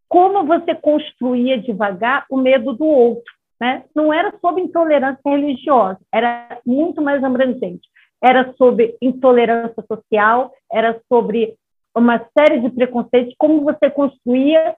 [0.09, 3.33] como você construía devagar o medo do outro.
[3.61, 3.85] Né?
[3.95, 7.89] Não era sobre intolerância religiosa, era muito mais abrangente.
[8.23, 11.57] Era sobre intolerância social, era sobre
[11.95, 14.77] uma série de preconceitos, como você construía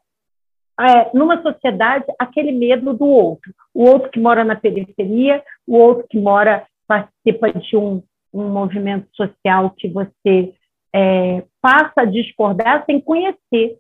[0.81, 3.53] é, numa sociedade aquele medo do outro.
[3.75, 8.03] O outro que mora na periferia, o outro que mora, participa de um,
[8.33, 10.53] um movimento social que você
[10.95, 13.79] é, passa a discordar sem conhecer.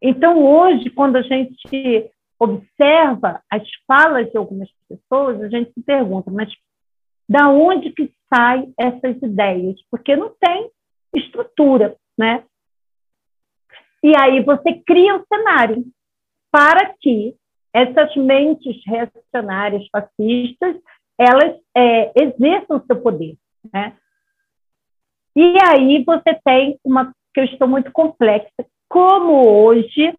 [0.00, 6.30] Então, hoje, quando a gente observa as falas de algumas pessoas, a gente se pergunta,
[6.30, 6.52] mas
[7.28, 9.76] da onde que saem essas ideias?
[9.90, 10.70] Porque não tem
[11.14, 12.44] estrutura, né?
[14.02, 15.84] E aí você cria um cenário
[16.50, 17.34] para que
[17.72, 20.76] essas mentes reacionárias fascistas
[21.18, 23.36] elas é, exerçam seu poder,
[23.72, 23.96] né?
[25.34, 30.16] E aí você tem uma questão muito complexa, como hoje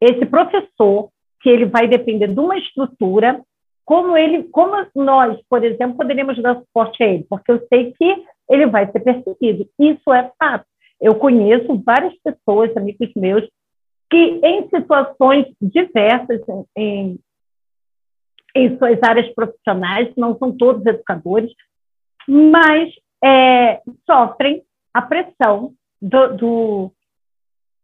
[0.00, 1.10] esse professor
[1.42, 3.40] que ele vai depender de uma estrutura,
[3.84, 8.24] como ele, como nós, por exemplo, poderíamos dar suporte a ele, porque eu sei que
[8.48, 9.68] ele vai ser perseguido.
[9.78, 10.64] Isso é fato.
[11.00, 13.48] Eu conheço várias pessoas, amigos meus,
[14.08, 16.40] que em situações diversas,
[16.76, 17.18] em,
[18.54, 21.50] em suas áreas profissionais, não são todos educadores,
[22.28, 22.92] mas
[23.24, 24.62] é, sofrem
[24.94, 26.92] a pressão do, do,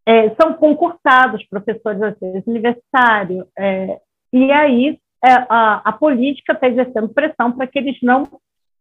[0.09, 4.01] é, são concursados, professores, às vezes, universitários, é,
[4.33, 8.27] e aí é, a, a, política está exercendo pressão para que eles não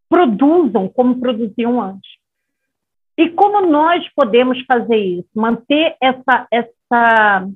[0.08, 2.10] produzam como produziam antes.
[3.18, 5.28] E como nós podemos fazer isso?
[5.36, 7.50] Manter essa, essa,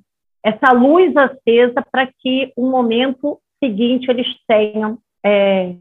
[0.43, 5.75] essa luz acesa para que o momento seguinte eles tenham é,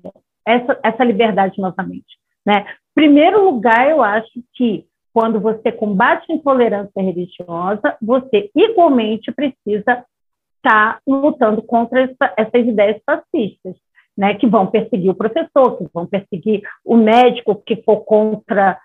[0.47, 2.21] essa, essa liberdade novamente.
[2.47, 2.65] Né?
[2.95, 4.87] Primeiro lugar, eu acho que
[5.21, 12.67] quando você combate a intolerância religiosa, você igualmente precisa estar tá lutando contra essa, essas
[12.67, 13.77] ideias fascistas,
[14.17, 18.81] né, que vão perseguir o professor, que vão perseguir o médico que for contra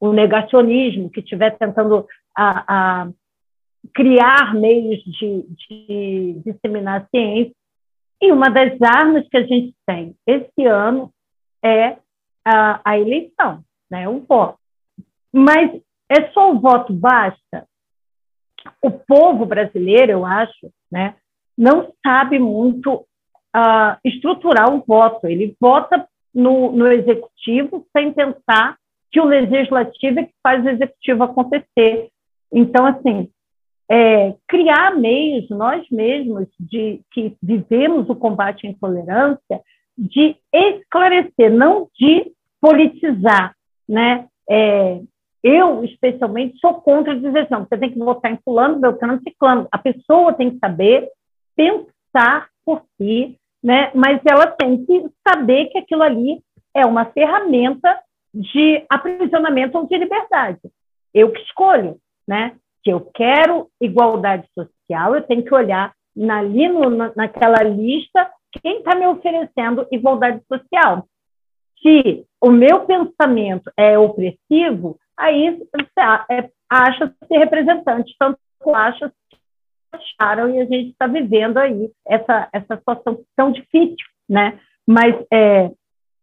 [0.00, 2.06] o negacionismo, que estiver tentando
[3.92, 7.52] criar meios de, de disseminar a ciência.
[8.22, 11.12] E uma das armas que a gente tem esse ano
[11.62, 11.98] é
[12.42, 14.65] a, a eleição, né, o voto.
[15.36, 15.70] Mas
[16.08, 17.68] é só o voto basta?
[18.82, 21.14] O povo brasileiro, eu acho, né,
[21.56, 25.26] não sabe muito uh, estruturar o voto.
[25.26, 28.78] Ele vota no, no executivo sem pensar
[29.12, 32.08] que o legislativo é que faz o executivo acontecer.
[32.50, 33.28] Então, assim,
[33.90, 39.60] é, criar meios, nós mesmos, de que vivemos o combate à intolerância,
[39.98, 43.54] de esclarecer, não de politizar,
[43.86, 44.26] né?
[44.48, 45.00] É,
[45.42, 49.68] eu, especialmente, sou contra dizer, não, você tem que votar em fulano, beltrano, ciclano.
[49.70, 51.08] A pessoa tem que saber
[51.54, 53.90] pensar por si, né?
[53.94, 56.42] mas ela tem que saber que aquilo ali
[56.74, 57.98] é uma ferramenta
[58.34, 60.60] de aprisionamento ou de liberdade.
[61.14, 61.96] Eu que escolho,
[62.28, 62.56] né?
[62.82, 68.30] Se eu quero igualdade social, eu tenho que olhar na, ali no, naquela lista
[68.62, 71.06] quem está me oferecendo igualdade social.
[71.82, 75.62] Se o meu pensamento é opressivo, aí
[76.30, 78.38] é, acha ser representante, tanto
[78.74, 79.12] acha
[79.92, 83.96] acharam e a gente está vivendo aí essa, essa situação tão difícil,
[84.28, 84.58] né?
[84.86, 85.70] Mas é,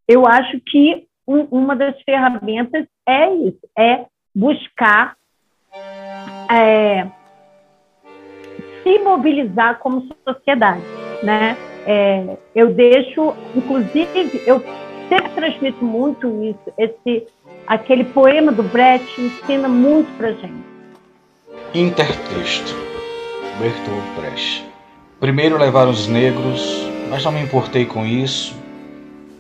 [0.08, 5.16] eu acho que um, uma das ferramentas é isso, é buscar
[6.52, 7.08] é,
[8.84, 10.84] se mobilizar como sociedade,
[11.24, 11.58] né?
[11.86, 14.62] É, eu deixo, inclusive, eu
[15.10, 17.28] sempre transmito muito isso, esse
[17.68, 20.64] aquele poema do Brecht ensina muito para gente.
[21.74, 22.76] Intertexto,
[23.60, 24.66] Bertolt Brecht.
[25.20, 28.56] Primeiro levaram os negros, mas não me importei com isso.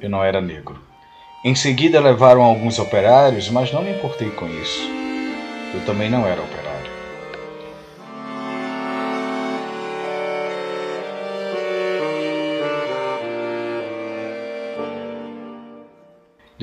[0.01, 0.79] Eu não era negro.
[1.43, 4.89] Em seguida levaram alguns operários, mas não me importei com isso.
[5.73, 6.62] Eu também não era operário.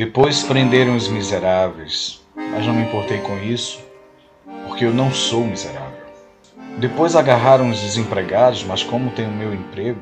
[0.01, 3.86] Depois prenderam os miseráveis, mas não me importei com isso,
[4.66, 6.01] porque eu não sou miserável.
[6.78, 10.01] Depois agarraram os desempregados, mas como tenho meu emprego,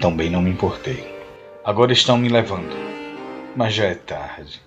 [0.00, 1.12] também não me importei.
[1.64, 2.72] Agora estão me levando,
[3.56, 4.62] mas já é tarde.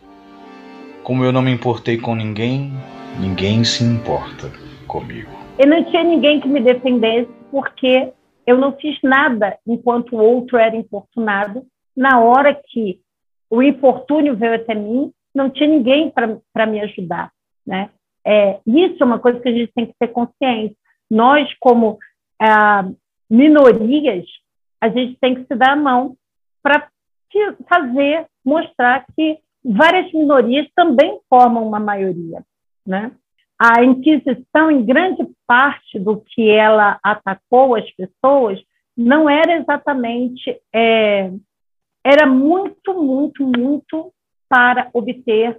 [1.04, 2.74] Como eu não me importei com ninguém,
[3.22, 4.52] ninguém se importa
[4.88, 5.32] comigo.
[5.58, 8.12] Eu não tinha ninguém que me defendesse, porque
[8.46, 11.66] eu não fiz nada enquanto o outro era importunado.
[11.96, 13.00] Na hora que
[13.54, 17.32] o infortúnio veio até mim, não tinha ninguém para me ajudar,
[17.64, 17.92] né?
[18.26, 20.76] É, isso é uma coisa que a gente tem que ter consciência.
[21.08, 22.00] Nós, como
[22.42, 22.90] ah,
[23.30, 24.26] minorias,
[24.82, 26.18] a gente tem que se dar a mão
[26.64, 26.90] para
[27.70, 32.44] fazer, mostrar que várias minorias também formam uma maioria,
[32.84, 33.12] né?
[33.60, 38.60] A Inquisição, em grande parte do que ela atacou as pessoas,
[38.98, 41.32] não era exatamente é,
[42.04, 44.14] era muito, muito, muito
[44.50, 45.58] para obter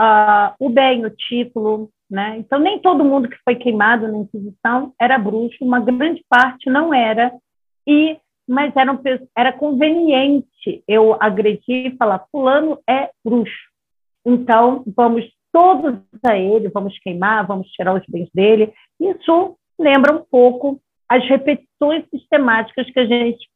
[0.00, 1.90] uh, o bem, o título.
[2.10, 2.36] Né?
[2.38, 6.94] Então, nem todo mundo que foi queimado na Inquisição era bruxo, uma grande parte não
[6.94, 7.32] era,
[7.86, 8.18] e
[8.48, 8.98] mas era, um,
[9.36, 13.70] era conveniente eu agredir e falar: Fulano é bruxo.
[14.24, 18.72] Então, vamos todos a ele, vamos queimar, vamos tirar os bens dele.
[19.00, 23.48] Isso lembra um pouco as repetições sistemáticas que a gente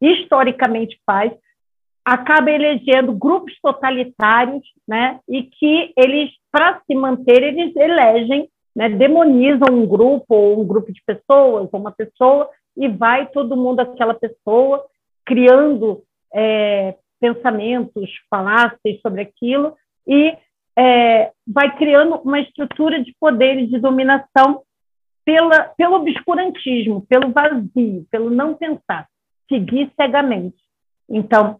[0.00, 1.32] historicamente faz
[2.04, 5.20] acaba elegendo grupos totalitários, né?
[5.28, 8.88] E que eles, para se manter, eles elegem, né?
[8.90, 13.80] Demonizam um grupo ou um grupo de pessoas, ou uma pessoa, e vai todo mundo
[13.80, 14.84] aquela pessoa
[15.24, 16.02] criando
[16.34, 19.74] é, pensamentos, falácias sobre aquilo
[20.06, 20.36] e
[20.76, 24.62] é, vai criando uma estrutura de poder e de dominação
[25.24, 29.08] pela, pelo obscurantismo, pelo vazio, pelo não pensar,
[29.48, 30.58] seguir cegamente.
[31.08, 31.58] Então,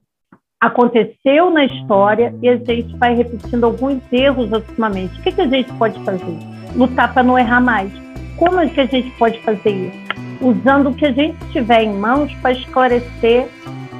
[0.64, 5.18] aconteceu na história e a gente vai repetindo alguns erros ultimamente.
[5.18, 6.38] O que, que a gente pode fazer?
[6.74, 7.92] Lutar para não errar mais.
[8.36, 10.04] Como é que a gente pode fazer isso?
[10.40, 13.46] Usando o que a gente tiver em mãos para esclarecer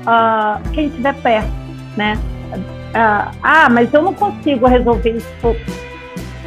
[0.07, 1.53] uh, quem estiver perto,
[1.97, 2.19] né?
[2.53, 5.57] Uh, ah, mas eu não consigo resolver isso por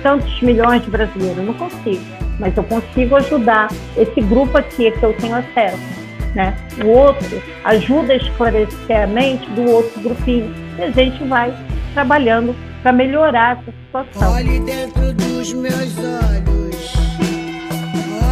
[0.02, 2.04] tantos milhões de brasileiros, eu não consigo.
[2.40, 5.97] Mas eu consigo ajudar esse grupo aqui que eu tenho acesso
[6.36, 6.56] né?
[6.84, 10.54] O outro ajuda a esclarecer a mente do outro grupinho.
[10.78, 11.54] E a gente vai
[11.94, 14.34] trabalhando para melhorar essa situação.
[14.34, 16.94] Olhe dentro dos meus olhos,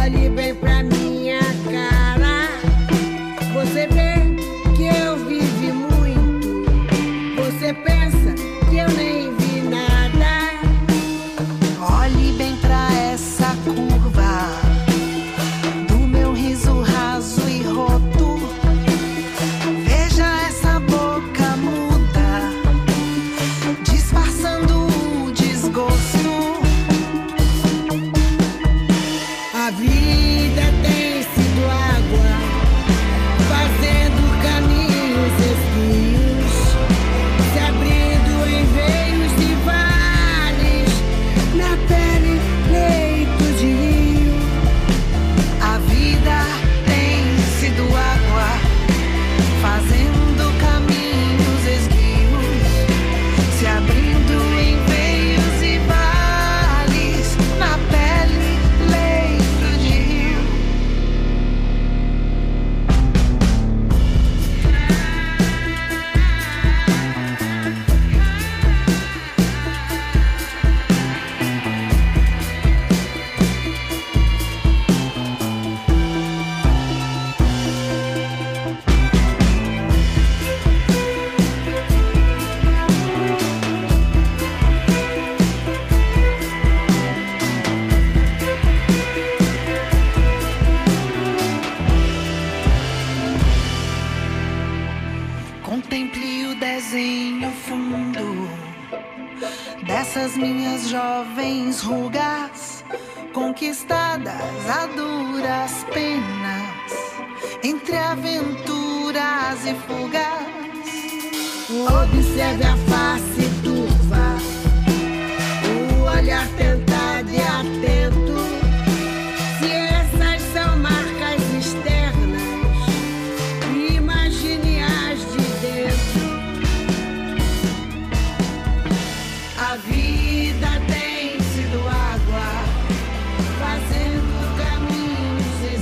[0.02, 1.05] olhe bem para minha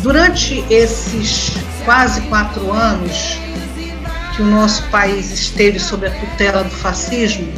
[0.04, 3.38] Durante esses quase quatro anos
[4.36, 7.50] que o nosso país esteve sob a tutela do fascismo,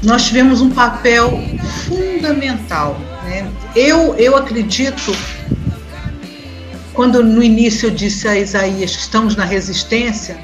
[0.00, 1.42] nós tivemos um papel
[1.88, 3.00] fundamental.
[3.24, 3.50] Né?
[3.74, 5.12] Eu, eu acredito,
[6.94, 10.38] quando no início eu disse a Isaías que estamos na resistência,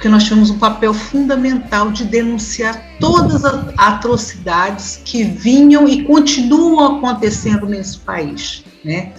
[0.00, 6.96] que nós tivemos um papel fundamental de denunciar todas as atrocidades que vinham e continuam
[6.96, 8.64] acontecendo nesse país.
[8.84, 9.12] Né?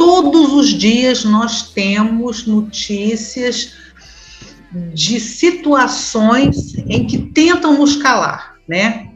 [0.00, 3.74] Todos os dias nós temos notícias
[4.94, 9.10] de situações em que tentam nos calar, né?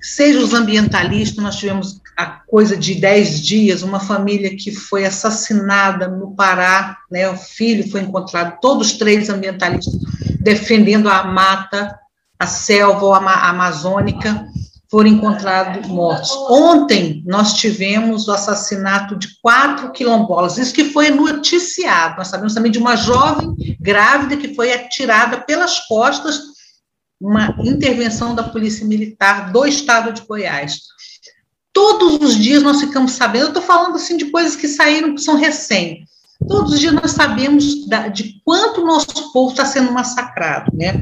[0.00, 6.06] Seja os ambientalistas, nós tivemos a coisa de 10 dias, uma família que foi assassinada
[6.06, 7.28] no Pará, né?
[7.28, 9.92] O filho foi encontrado, todos três ambientalistas
[10.38, 11.98] defendendo a mata,
[12.38, 14.46] a selva a amazônica,
[14.90, 16.30] foram encontrados mortos.
[16.50, 22.16] Ontem nós tivemos o assassinato de quatro quilombolas, isso que foi noticiado.
[22.18, 26.40] Nós sabemos também de uma jovem grávida que foi atirada pelas costas,
[27.20, 30.80] uma intervenção da Polícia Militar do Estado de Goiás.
[31.72, 35.22] Todos os dias nós ficamos sabendo, eu estou falando assim de coisas que saíram, que
[35.22, 36.04] são recém.
[36.48, 40.98] Todos os dias nós sabemos da, de quanto o nosso povo está sendo massacrado, né?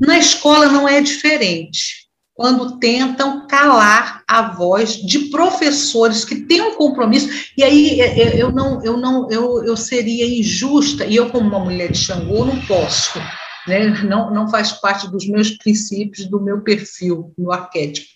[0.00, 2.07] Na escola não é diferente
[2.38, 8.40] quando tentam calar a voz de professores que têm um compromisso, e aí é, é,
[8.40, 12.44] eu não, eu não, eu, eu seria injusta, e eu como uma mulher de Xangô
[12.44, 13.18] não posso,
[13.66, 18.06] né, não, não faz parte dos meus princípios, do meu perfil, do arquétipo.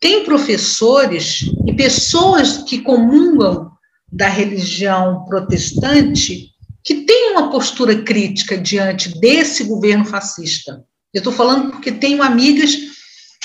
[0.00, 3.70] Tem professores e pessoas que comungam
[4.10, 6.52] da religião protestante
[6.82, 10.82] que têm uma postura crítica diante desse governo fascista,
[11.16, 12.76] eu estou falando porque tenho amigas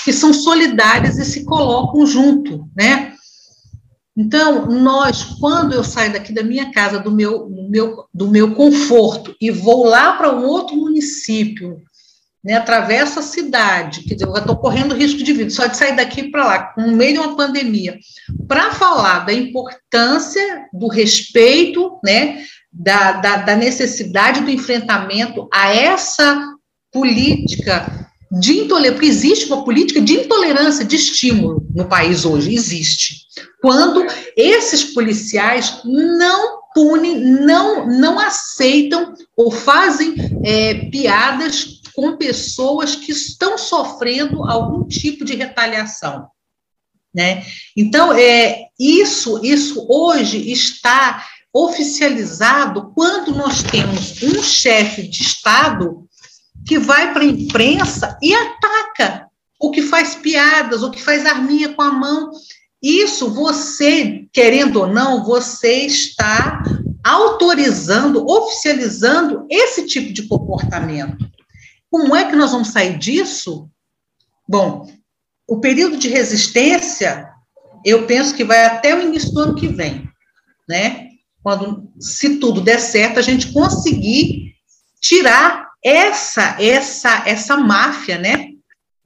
[0.04, 3.12] que são solidárias e se colocam junto, né?
[4.16, 8.54] Então, nós, quando eu saio daqui da minha casa, do meu, do meu, do meu
[8.54, 11.80] conforto, e vou lá para um outro município,
[12.44, 15.96] né, atravesso a cidade, quer dizer, eu estou correndo risco de vida, só de sair
[15.96, 17.98] daqui para lá, no meio de uma pandemia,
[18.46, 26.51] para falar da importância do respeito, né, da, da, da necessidade do enfrentamento a essa
[26.92, 33.26] política de intolerância, porque existe uma política de intolerância, de estímulo no país hoje, existe.
[33.60, 34.06] Quando
[34.36, 40.14] esses policiais não punem, não, não aceitam ou fazem
[40.44, 46.26] é, piadas com pessoas que estão sofrendo algum tipo de retaliação.
[47.14, 47.44] Né?
[47.76, 56.08] Então, é, isso, isso hoje está oficializado quando nós temos um chefe de Estado
[56.66, 59.28] que vai para a imprensa e ataca
[59.60, 62.30] o que faz piadas, o que faz arminha com a mão.
[62.82, 66.62] Isso você, querendo ou não, você está
[67.04, 71.30] autorizando, oficializando esse tipo de comportamento.
[71.90, 73.68] Como é que nós vamos sair disso?
[74.48, 74.90] Bom,
[75.46, 77.28] o período de resistência,
[77.84, 80.08] eu penso que vai até o início do ano que vem,
[80.68, 81.08] né?
[81.42, 84.54] Quando, se tudo der certo, a gente conseguir
[85.00, 88.48] tirar essa essa essa máfia, né,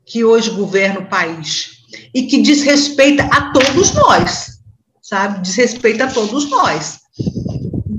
[0.05, 1.77] que hoje governa o país
[2.15, 4.59] e que desrespeita a todos nós,
[5.03, 5.41] sabe?
[5.41, 7.01] Desrespeita a todos nós.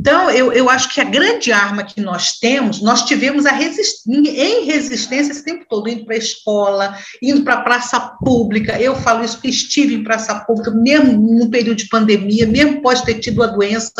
[0.07, 4.07] Então, eu, eu acho que a grande arma que nós temos, nós tivemos a resist
[4.07, 8.79] em resistência esse tempo todo, indo para a escola, indo para a praça pública.
[8.79, 13.03] Eu falo isso que estive em praça pública, mesmo no período de pandemia, mesmo pode
[13.03, 13.91] ter tido a doença,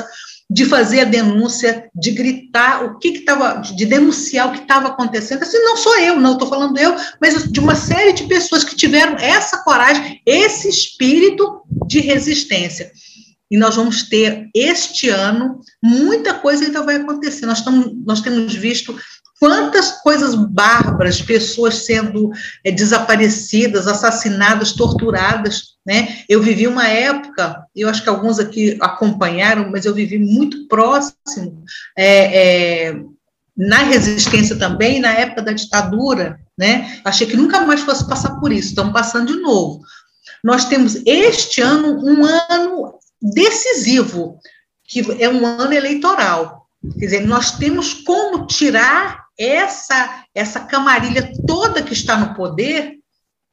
[0.50, 5.44] de fazer a denúncia, de gritar o que estava, de denunciar o que estava acontecendo.
[5.44, 8.76] Assim, não sou eu, não estou falando eu, mas de uma série de pessoas que
[8.76, 12.92] tiveram essa coragem, esse espírito de resistência.
[13.50, 17.46] E nós vamos ter este ano muita coisa ainda vai acontecer.
[17.46, 18.98] Nós, estamos, nós temos visto
[19.40, 22.32] quantas coisas bárbaras, pessoas sendo
[22.64, 26.20] é, desaparecidas, assassinadas, torturadas, né?
[26.28, 31.64] Eu vivi uma época, eu acho que alguns aqui acompanharam, mas eu vivi muito próximo
[31.98, 33.02] é, é,
[33.56, 37.00] na resistência também, na época da ditadura, né?
[37.06, 39.82] Achei que nunca mais fosse passar por isso, estamos passando de novo.
[40.44, 44.40] Nós temos este ano um ano decisivo,
[44.84, 46.68] que é um ano eleitoral.
[47.00, 52.98] Quer dizer, nós temos como tirar essa, essa camarilha toda que está no poder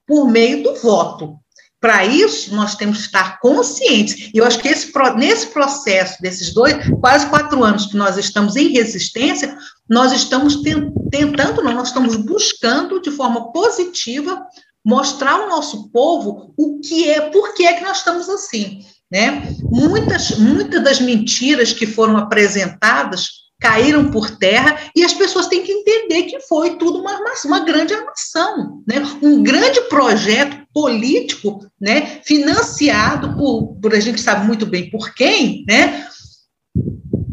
[0.06, 1.38] por meio do voto.
[1.80, 4.30] Para isso, nós temos que estar conscientes.
[4.32, 8.56] E eu acho que esse, nesse processo desses dois, quase quatro anos que nós estamos
[8.56, 9.54] em resistência,
[9.86, 10.62] nós estamos
[11.10, 14.46] tentando, não, nós estamos buscando de forma positiva
[14.82, 18.84] mostrar ao nosso povo o que é, por que é que nós estamos assim.
[19.10, 19.54] Né?
[19.62, 25.72] Muitas, muitas das mentiras que foram apresentadas caíram por terra e as pessoas têm que
[25.72, 28.96] entender que foi tudo uma armação, uma grande armação, né?
[29.22, 32.20] um grande projeto político, né?
[32.24, 36.06] financiado por, por a gente sabe muito bem por quem, né?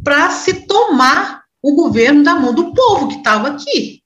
[0.03, 4.01] para se tomar o governo da mão do povo que estava aqui,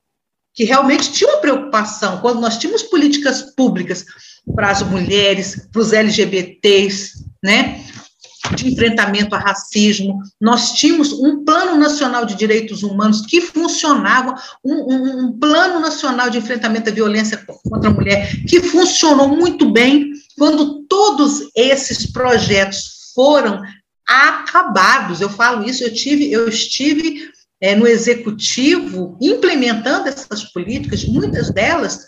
[0.54, 4.06] que realmente tinha uma preocupação quando nós tínhamos políticas públicas
[4.54, 7.84] para as mulheres, para os LGBTs, né?
[8.54, 14.74] De enfrentamento a racismo, nós tínhamos um plano nacional de direitos humanos que funcionava, um,
[14.74, 20.12] um, um, plano nacional de enfrentamento à violência contra a mulher que funcionou muito bem.
[20.38, 23.62] Quando todos esses projetos foram
[24.08, 27.30] acabados, eu falo isso, eu tive, eu estive
[27.62, 32.06] é, no executivo implementando essas políticas, muitas delas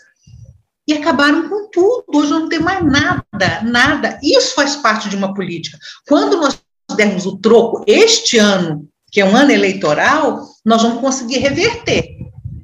[0.88, 2.04] e acabaram com tudo.
[2.14, 4.18] Hoje não tem mais nada, nada.
[4.22, 5.78] Isso faz parte de uma política.
[6.08, 6.58] Quando nós
[6.96, 12.16] dermos o troco este ano, que é um ano eleitoral, nós vamos conseguir reverter,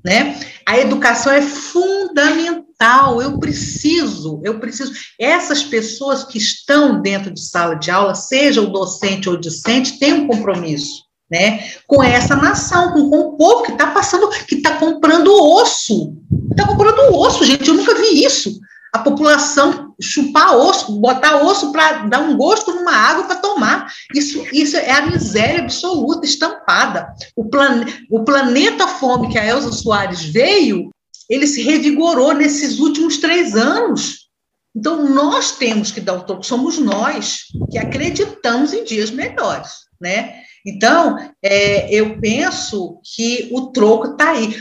[0.02, 0.40] né?
[0.66, 3.20] A educação é fundamental.
[3.20, 4.92] Eu preciso, eu preciso.
[5.20, 9.98] Essas pessoas que estão dentro de sala de aula, seja o docente ou o discente,
[9.98, 11.03] têm um compromisso.
[11.30, 16.14] Né, com essa nação, com, com o povo que está passando, que está comprando osso,
[16.55, 17.68] Está comprando osso, gente.
[17.68, 18.60] Eu nunca vi isso.
[18.92, 23.92] A população chupar osso, botar osso para dar um gosto numa água para tomar.
[24.14, 27.12] Isso, isso é a miséria absoluta, estampada.
[27.34, 30.90] O, plan, o planeta fome que a Elza Soares veio,
[31.28, 34.28] ele se revigorou nesses últimos três anos.
[34.76, 39.70] Então, nós temos que dar o toque, somos nós que acreditamos em dias melhores,
[40.01, 40.43] né?
[40.65, 44.57] Então, é, eu penso que o troco está aí.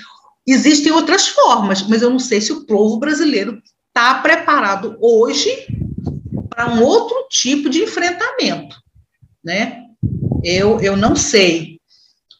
[0.46, 5.66] Existem outras formas, mas eu não sei se o povo brasileiro está preparado hoje
[6.50, 8.76] para um outro tipo de enfrentamento,
[9.44, 9.84] né?
[10.44, 11.80] Eu, eu não sei,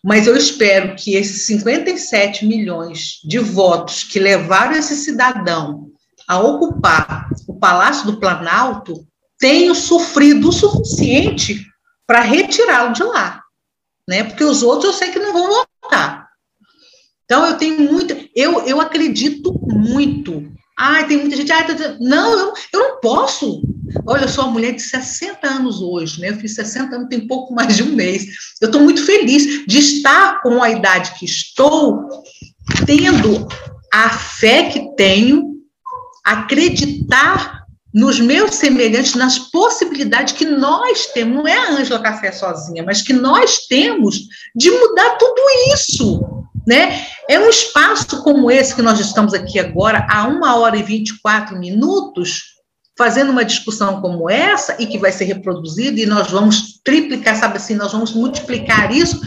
[0.04, 5.88] mas eu espero que esses 57 milhões de votos que levaram esse cidadão
[6.28, 9.08] a ocupar o Palácio do Planalto
[9.40, 11.66] tenham sofrido o suficiente
[12.06, 13.43] para retirá-lo de lá,
[14.08, 14.24] né?
[14.24, 16.28] Porque os outros eu sei que não vão votar.
[17.26, 20.52] Então, eu tenho muito, eu, eu acredito muito.
[20.78, 21.98] Ai, tem muita gente, ai, tá, tá.
[22.00, 23.62] não, eu, eu não posso.
[24.06, 26.30] Olha, eu sou uma mulher de 60 anos hoje, né?
[26.30, 28.26] Eu fiz 60 anos, tem pouco mais de um mês.
[28.60, 32.08] Eu estou muito feliz de estar com a idade que estou,
[32.86, 33.48] tendo
[33.94, 35.54] a fé que tenho,
[36.26, 37.63] acreditar
[37.94, 43.02] nos meus semelhantes, nas possibilidades que nós temos, não é a Ângela Café sozinha, mas
[43.02, 44.20] que nós temos
[44.56, 45.42] de mudar tudo
[45.74, 46.20] isso.
[46.66, 47.06] Né?
[47.30, 51.60] É um espaço como esse que nós estamos aqui agora, a uma hora e 24
[51.60, 52.42] minutos,
[52.98, 57.58] fazendo uma discussão como essa, e que vai ser reproduzida, e nós vamos triplicar, sabe
[57.58, 59.22] assim, nós vamos multiplicar isso.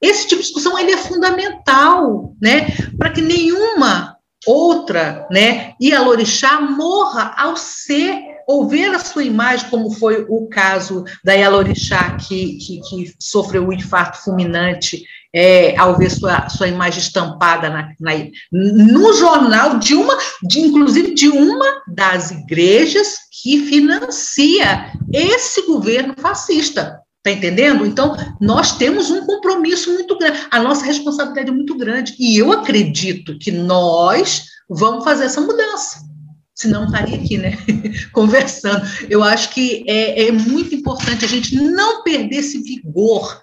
[0.00, 2.68] Esse tipo de discussão ele é fundamental, né?
[2.96, 4.17] Para que nenhuma
[4.48, 11.04] outra, né, Ialorixá morra ao ser ou ver a sua imagem, como foi o caso
[11.22, 15.04] da Ialorixá, que, que, que sofreu um infarto fulminante
[15.34, 18.12] é, ao ver sua, sua imagem estampada na, na,
[18.50, 26.98] no jornal de uma, de, inclusive de uma das igrejas que financia esse governo fascista.
[27.18, 27.84] Está entendendo?
[27.84, 32.14] Então, nós temos um compromisso muito grande, a nossa responsabilidade é muito grande.
[32.18, 36.08] E eu acredito que nós vamos fazer essa mudança.
[36.54, 37.56] Senão, não estaria aqui, né?
[38.12, 38.84] Conversando.
[39.08, 43.40] Eu acho que é, é muito importante a gente não perder esse vigor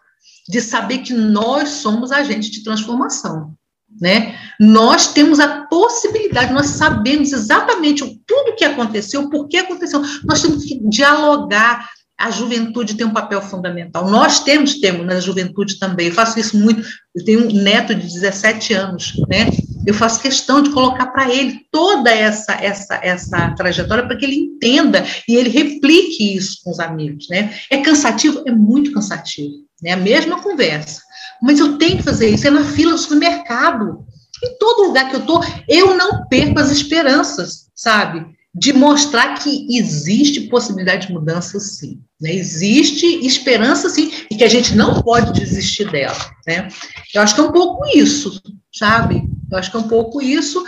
[0.48, 3.56] de saber que nós somos agentes de transformação.
[4.02, 4.38] Né?
[4.60, 10.02] Nós temos a possibilidade, nós sabemos exatamente tudo o que aconteceu, por que aconteceu.
[10.26, 11.90] Nós temos que dialogar.
[12.18, 14.10] A juventude tem um papel fundamental.
[14.10, 16.08] Nós temos, temos na juventude também.
[16.08, 16.82] Eu faço isso muito.
[17.14, 19.50] Eu tenho um neto de 17 anos, né?
[19.86, 24.36] Eu faço questão de colocar para ele toda essa essa essa trajetória para que ele
[24.36, 27.54] entenda e ele replique isso com os amigos, né?
[27.70, 29.92] É cansativo, é muito cansativo né?
[29.92, 31.02] A mesma conversa.
[31.42, 34.06] mas eu tenho que fazer isso, é na fila do supermercado.
[34.44, 38.26] Em todo lugar que eu estou, eu não perco as esperanças, sabe?
[38.58, 42.00] De mostrar que existe possibilidade de mudança, sim.
[42.22, 42.34] Né?
[42.34, 46.18] Existe esperança, sim, e que a gente não pode desistir dela.
[46.48, 46.70] Né?
[47.14, 48.42] Eu acho que é um pouco isso,
[48.74, 49.24] sabe?
[49.52, 50.64] Eu acho que é um pouco isso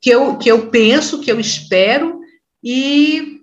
[0.00, 2.20] que eu, que eu penso, que eu espero,
[2.62, 3.40] e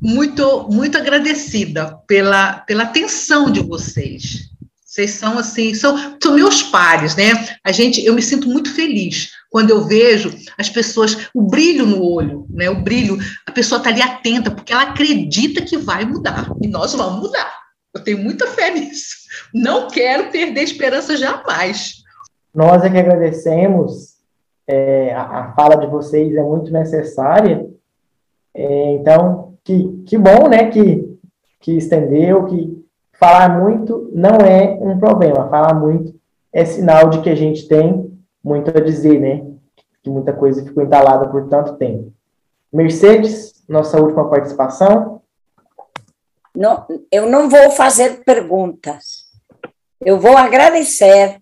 [0.00, 4.50] muito, muito agradecida pela, pela atenção de vocês.
[4.84, 7.32] Vocês são assim, são, são meus pares, né?
[7.64, 12.04] A gente, eu me sinto muito feliz quando eu vejo as pessoas, o brilho no
[12.04, 12.68] olho, né?
[12.68, 13.16] O brilho,
[13.46, 16.50] a pessoa está ali atenta, porque ela acredita que vai mudar.
[16.60, 17.54] E nós vamos mudar.
[17.94, 19.14] Eu tenho muita fé nisso.
[19.54, 22.02] Não quero perder esperança jamais.
[22.52, 24.14] Nós é que agradecemos.
[24.66, 27.64] É, a, a fala de vocês é muito necessária
[28.52, 31.16] é, então, que, que bom, né, que,
[31.60, 36.12] que estendeu, que falar muito não é um problema, falar muito
[36.52, 38.13] é sinal de que a gente tem
[38.44, 39.50] muito a dizer, né,
[40.02, 42.12] que muita coisa ficou entalada por tanto tempo.
[42.70, 45.22] Mercedes, nossa última participação.
[46.54, 49.24] Não, eu não vou fazer perguntas.
[50.00, 51.40] Eu vou agradecer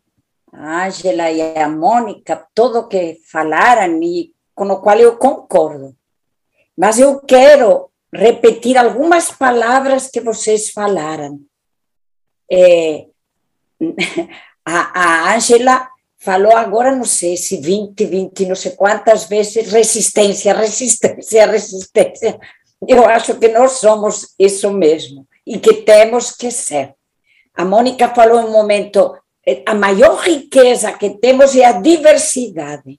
[0.53, 5.97] a Ângela e a Mônica tudo que falaram e com o qual eu concordo.
[6.77, 11.41] Mas eu quero repetir algumas palavras que vocês falaram.
[12.51, 13.07] É,
[14.65, 15.89] a Ângela
[16.23, 22.40] falou agora, não sei se 20, 20, não sei quantas vezes, resistência, resistência, resistência.
[22.86, 26.94] Eu acho que nós somos isso mesmo e que temos que ser.
[27.55, 29.15] A Mônica falou um momento,
[29.47, 32.99] eh, a maior riqueza que temos é a diversidade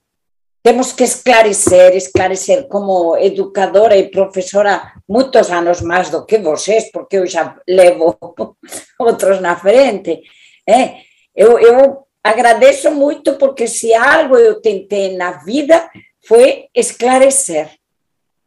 [0.64, 7.18] temos que esclarecer, esclarecer como educadora e professora muitos anos mais do que vocês, porque
[7.18, 8.16] eu já levo
[8.98, 10.22] outros na frente.
[10.66, 10.94] É,
[11.36, 15.88] eu, eu agradeço muito porque se algo eu tentei na vida
[16.26, 17.70] foi esclarecer.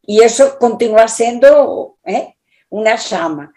[0.07, 2.29] E isso continua sendo é,
[2.71, 3.51] uma chama.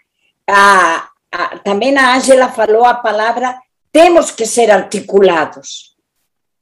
[0.47, 3.59] A, a, também a falou a palavra
[3.91, 5.91] temos que ser articulados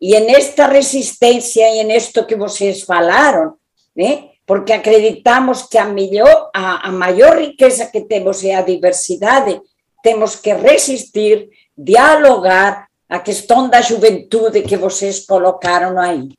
[0.02, 3.56] e nesta resistência e nisto que vocês falaram,
[3.96, 4.30] né?
[4.46, 9.62] porque acreditamos que a, melhor, a, a maior riqueza que temos é a diversidade,
[10.02, 16.30] temos que resistir, dialogar a questão da juventude que vocês colocaram aí.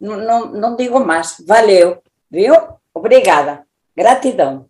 [0.00, 1.36] Não, não, não digo mais.
[1.46, 2.00] Valeu,
[2.30, 2.54] viu?
[2.94, 3.64] Obrigada.
[3.96, 4.66] Gratidão.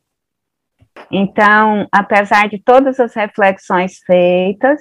[1.11, 4.81] Então, apesar de todas as reflexões feitas,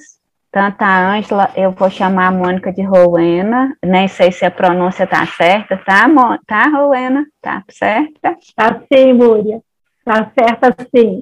[0.51, 5.05] tanto a Ângela, eu vou chamar a Mônica de Rowena, nem sei se a pronúncia
[5.05, 7.25] tá certa, tá, Mo tá, Rowena?
[7.41, 8.35] Tá certa?
[8.55, 9.61] Tá sim, Múria.
[10.03, 11.21] Tá certa sim.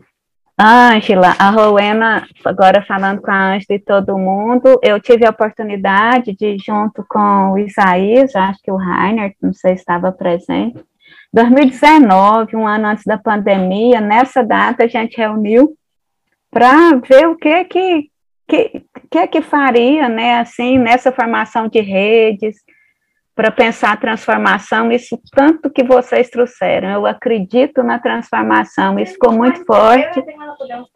[0.60, 6.36] Ângela, a Rowena, agora falando com a Ângela e todo mundo, eu tive a oportunidade
[6.36, 10.84] de, junto com o Isaías, acho que o Rainer, não sei se estava presente,
[11.32, 15.76] 2019, um ano antes da pandemia, nessa data a gente reuniu
[16.50, 18.10] para ver o que que
[18.48, 18.82] que,
[19.12, 22.56] que é que faria, né, assim, nessa formação de redes,
[23.38, 29.32] para pensar a transformação, isso tanto que vocês trouxeram, eu acredito na transformação, isso ficou
[29.32, 30.24] muito forte,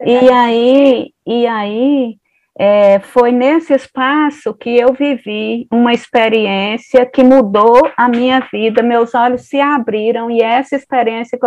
[0.04, 2.16] e aí, e aí,
[2.58, 9.14] é, foi nesse espaço que eu vivi uma experiência que mudou a minha vida, meus
[9.14, 11.38] olhos se abriram, e essa experiência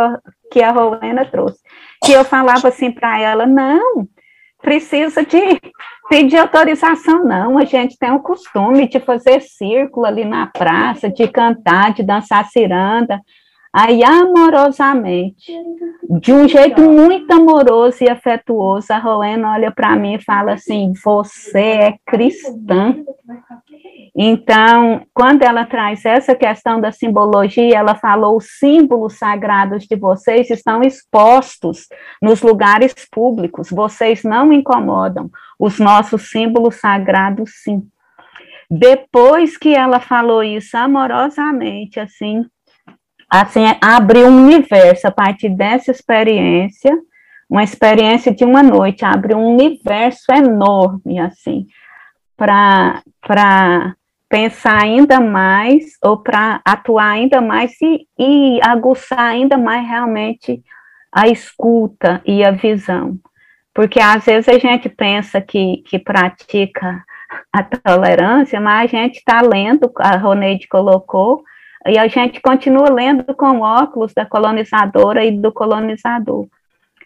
[0.49, 1.59] que a Rowena trouxe,
[2.05, 4.07] que eu falava assim para ela, não,
[4.65, 5.61] precisa de
[6.09, 7.59] pedir autorização, não.
[7.59, 12.43] A gente tem o costume de fazer círculo ali na praça, de cantar, de dançar
[12.45, 13.21] ciranda.
[13.77, 15.51] Aí, amorosamente,
[16.21, 20.93] de um jeito muito amoroso e afetuoso, a Rowena olha para mim e fala assim:
[21.03, 22.95] Você é cristã.
[24.15, 30.49] Então, quando ela traz essa questão da simbologia, ela falou: os símbolos sagrados de vocês
[30.49, 31.89] estão expostos
[32.21, 35.29] nos lugares públicos, vocês não incomodam.
[35.59, 37.85] Os nossos símbolos sagrados, sim.
[38.71, 42.45] Depois que ela falou isso amorosamente, assim,
[43.41, 46.91] assim, abriu um universo a partir dessa experiência,
[47.49, 51.67] uma experiência de uma noite, abriu um universo enorme, assim,
[52.37, 53.01] para
[54.27, 60.61] pensar ainda mais ou para atuar ainda mais e, e aguçar ainda mais realmente
[61.11, 63.17] a escuta e a visão.
[63.73, 67.03] Porque às vezes a gente pensa que, que pratica
[67.51, 71.43] a tolerância, mas a gente está lendo, a Roneide colocou,
[71.87, 76.47] e a gente continua lendo com óculos da colonizadora e do colonizador.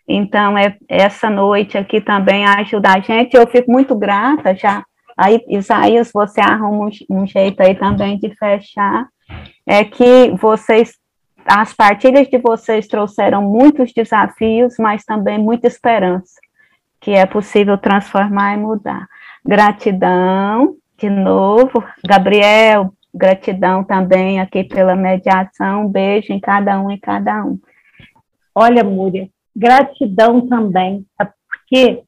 [0.07, 3.35] Então, é, essa noite aqui também ajuda a gente.
[3.35, 4.84] Eu fico muito grata, já
[5.22, 9.06] Aí, Isaías, você arruma um, um jeito aí também de fechar,
[9.68, 10.93] é que vocês,
[11.45, 16.39] as partilhas de vocês trouxeram muitos desafios, mas também muita esperança,
[17.01, 19.10] que é possível transformar e mudar.
[19.45, 26.99] Gratidão, de novo, Gabriel, gratidão também aqui pela mediação, um beijo em cada um e
[26.99, 27.60] cada um.
[28.53, 32.02] Olha, Múria, gratidão também, é porque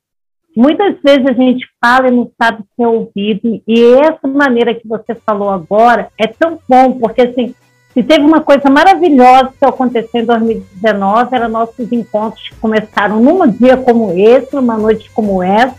[0.56, 5.16] muitas vezes a gente fala e não sabe ser ouvido, e essa maneira que você
[5.16, 7.56] falou agora é tão bom, porque assim,
[7.94, 13.46] se teve uma coisa maravilhosa que aconteceu em 2019, eram nossos encontros que começaram num
[13.48, 15.76] dia como esse, numa noite como essa,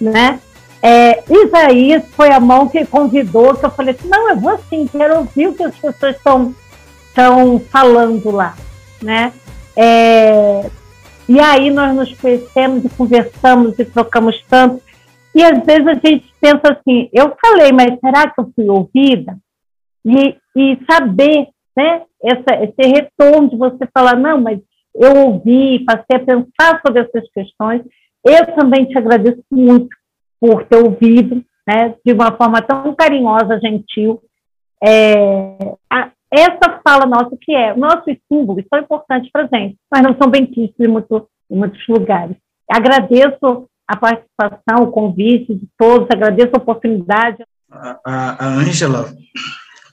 [0.00, 0.40] né?
[0.86, 4.86] É, Isaías foi a mão que convidou, que eu falei assim, não, eu vou sim,
[4.86, 6.54] quero ouvir o que as pessoas estão
[7.70, 8.54] falando lá,
[9.02, 9.32] né?
[9.74, 10.68] É,
[11.26, 14.82] e aí nós nos conhecemos e conversamos e trocamos tanto.
[15.34, 19.38] E às vezes a gente pensa assim, eu falei, mas será que eu fui ouvida?
[20.04, 24.60] E, e saber, né, essa, esse retorno de você falar, não, mas
[24.94, 27.80] eu ouvi, passei a pensar sobre essas questões.
[28.22, 29.88] Eu também te agradeço muito
[30.44, 34.20] por ter ouvido, né, de uma forma tão carinhosa, gentil.
[34.82, 35.56] É,
[35.90, 40.14] a, essa fala nossa, que é, nossos símbolos são importantes para a gente, mas não
[40.20, 42.36] são bem vistos em, muito, em muitos lugares.
[42.70, 47.42] Agradeço a participação, o convite de todos, agradeço a oportunidade.
[48.04, 49.14] A Ângela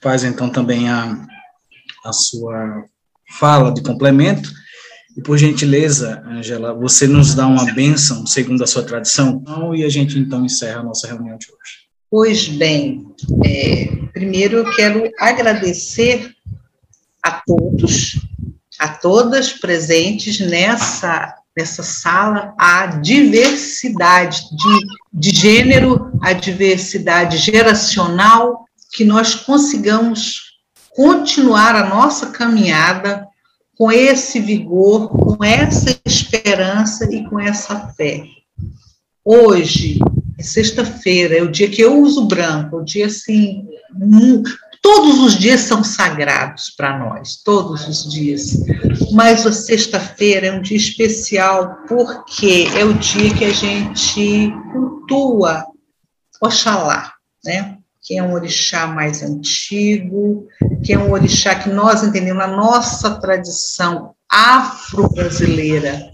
[0.02, 1.16] faz então também a,
[2.04, 2.84] a sua
[3.38, 4.50] fala de complemento,
[5.16, 9.42] e por gentileza, Ângela, você nos dá uma bênção segundo a sua tradição,
[9.74, 11.82] e a gente então encerra a nossa reunião de hoje.
[12.10, 13.06] Pois bem,
[13.44, 16.32] é, primeiro eu quero agradecer
[17.22, 18.20] a todos,
[18.78, 28.64] a todas presentes nessa, nessa sala, a diversidade de, de gênero, a diversidade geracional,
[28.94, 30.52] que nós consigamos
[30.90, 33.26] continuar a nossa caminhada
[33.76, 38.24] com esse vigor, com essa esperança e com essa fé.
[39.24, 39.98] Hoje,
[40.38, 43.66] é sexta-feira, é o dia que eu uso branco, o dia assim.
[44.82, 48.56] Todos os dias são sagrados para nós, todos os dias.
[49.12, 55.64] Mas a sexta-feira é um dia especial porque é o dia que a gente cultua
[56.40, 57.12] Oxalá,
[57.44, 57.78] né?
[58.02, 60.48] Que é um orixá mais antigo,
[60.84, 66.10] que é um orixá que nós entendemos na nossa tradição afro-brasileira.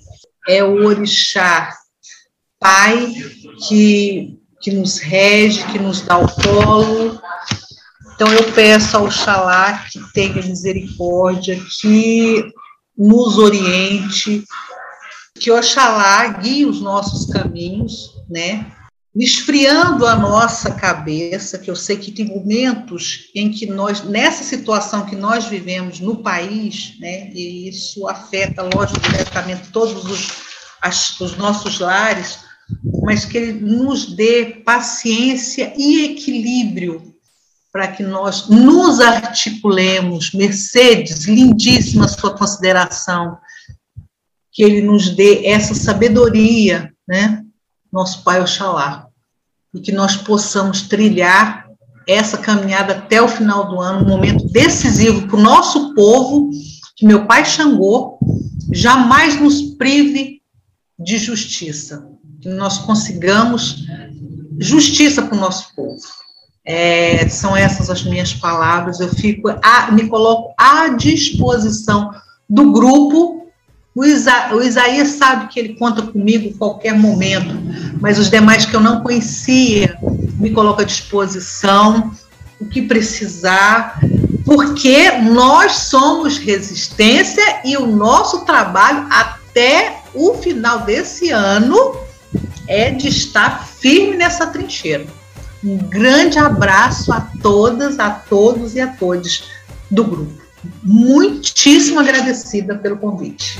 [0.47, 1.73] É o orixá
[2.60, 3.15] pai
[3.66, 7.20] que, que nos rege, que nos dá o colo.
[8.15, 12.52] Então, eu peço ao Xalá que tenha misericórdia, que
[12.97, 14.44] nos oriente,
[15.39, 18.66] que Oxalá guie os nossos caminhos, né?
[19.19, 25.07] Esfriando a nossa cabeça, que eu sei que tem momentos em que nós, nessa situação
[25.07, 30.28] que nós vivemos no país, né, e isso afeta, lógico, diretamente todos os,
[30.81, 32.39] as, os nossos lares,
[33.03, 37.12] mas que ele nos dê paciência e equilíbrio
[37.73, 40.32] para que nós nos articulemos.
[40.32, 43.36] Mercedes, lindíssima sua consideração,
[44.53, 47.45] que ele nos dê essa sabedoria, né?
[47.93, 49.08] Nosso Pai Oxalá,
[49.79, 51.67] e que nós possamos trilhar
[52.07, 56.51] essa caminhada até o final do ano, um momento decisivo para o nosso povo,
[56.97, 58.19] que meu pai Xangô
[58.73, 60.43] jamais nos prive
[60.99, 62.09] de justiça
[62.41, 63.85] que nós consigamos
[64.59, 66.01] justiça para o nosso povo.
[66.65, 69.01] É, são essas as minhas palavras.
[69.01, 72.11] Eu fico, a, me coloco à disposição
[72.49, 73.48] do grupo.
[73.99, 77.53] O, Isa, o Isaías sabe que ele conta comigo em qualquer momento,
[78.01, 79.99] mas os demais que eu não conhecia,
[80.39, 82.12] me coloco à disposição,
[82.61, 83.99] o que precisar,
[84.45, 91.97] porque nós somos resistência e o nosso trabalho até o final desse ano
[92.69, 95.07] é de estar firme nessa trincheira.
[95.65, 99.51] Um grande abraço a todas, a todos e a todos
[99.91, 100.41] do grupo.
[100.85, 103.59] Muitíssimo agradecida pelo convite.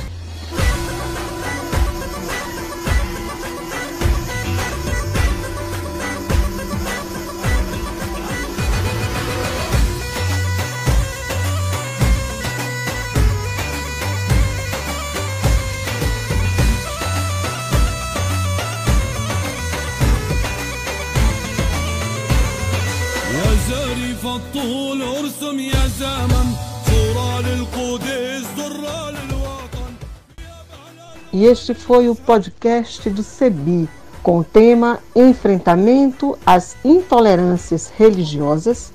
[31.33, 33.89] E este foi o podcast do CEBI,
[34.23, 38.93] com o tema Enfrentamento às Intolerâncias Religiosas,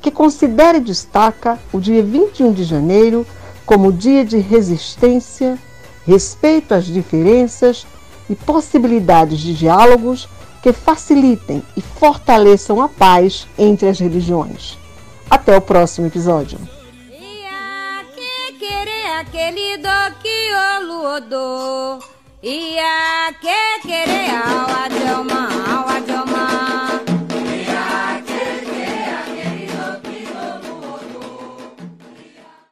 [0.00, 3.26] que considera e destaca o dia 21 de janeiro
[3.66, 5.58] como dia de resistência,
[6.06, 7.86] respeito às diferenças
[8.28, 10.28] e possibilidades de diálogos
[10.62, 14.78] que facilitem e fortaleçam a paz entre as religiões.
[15.28, 16.58] Até o próximo episódio.
[19.20, 20.86] Aquele do que o
[22.42, 26.53] Ia que querer ao adioma, ao adioma.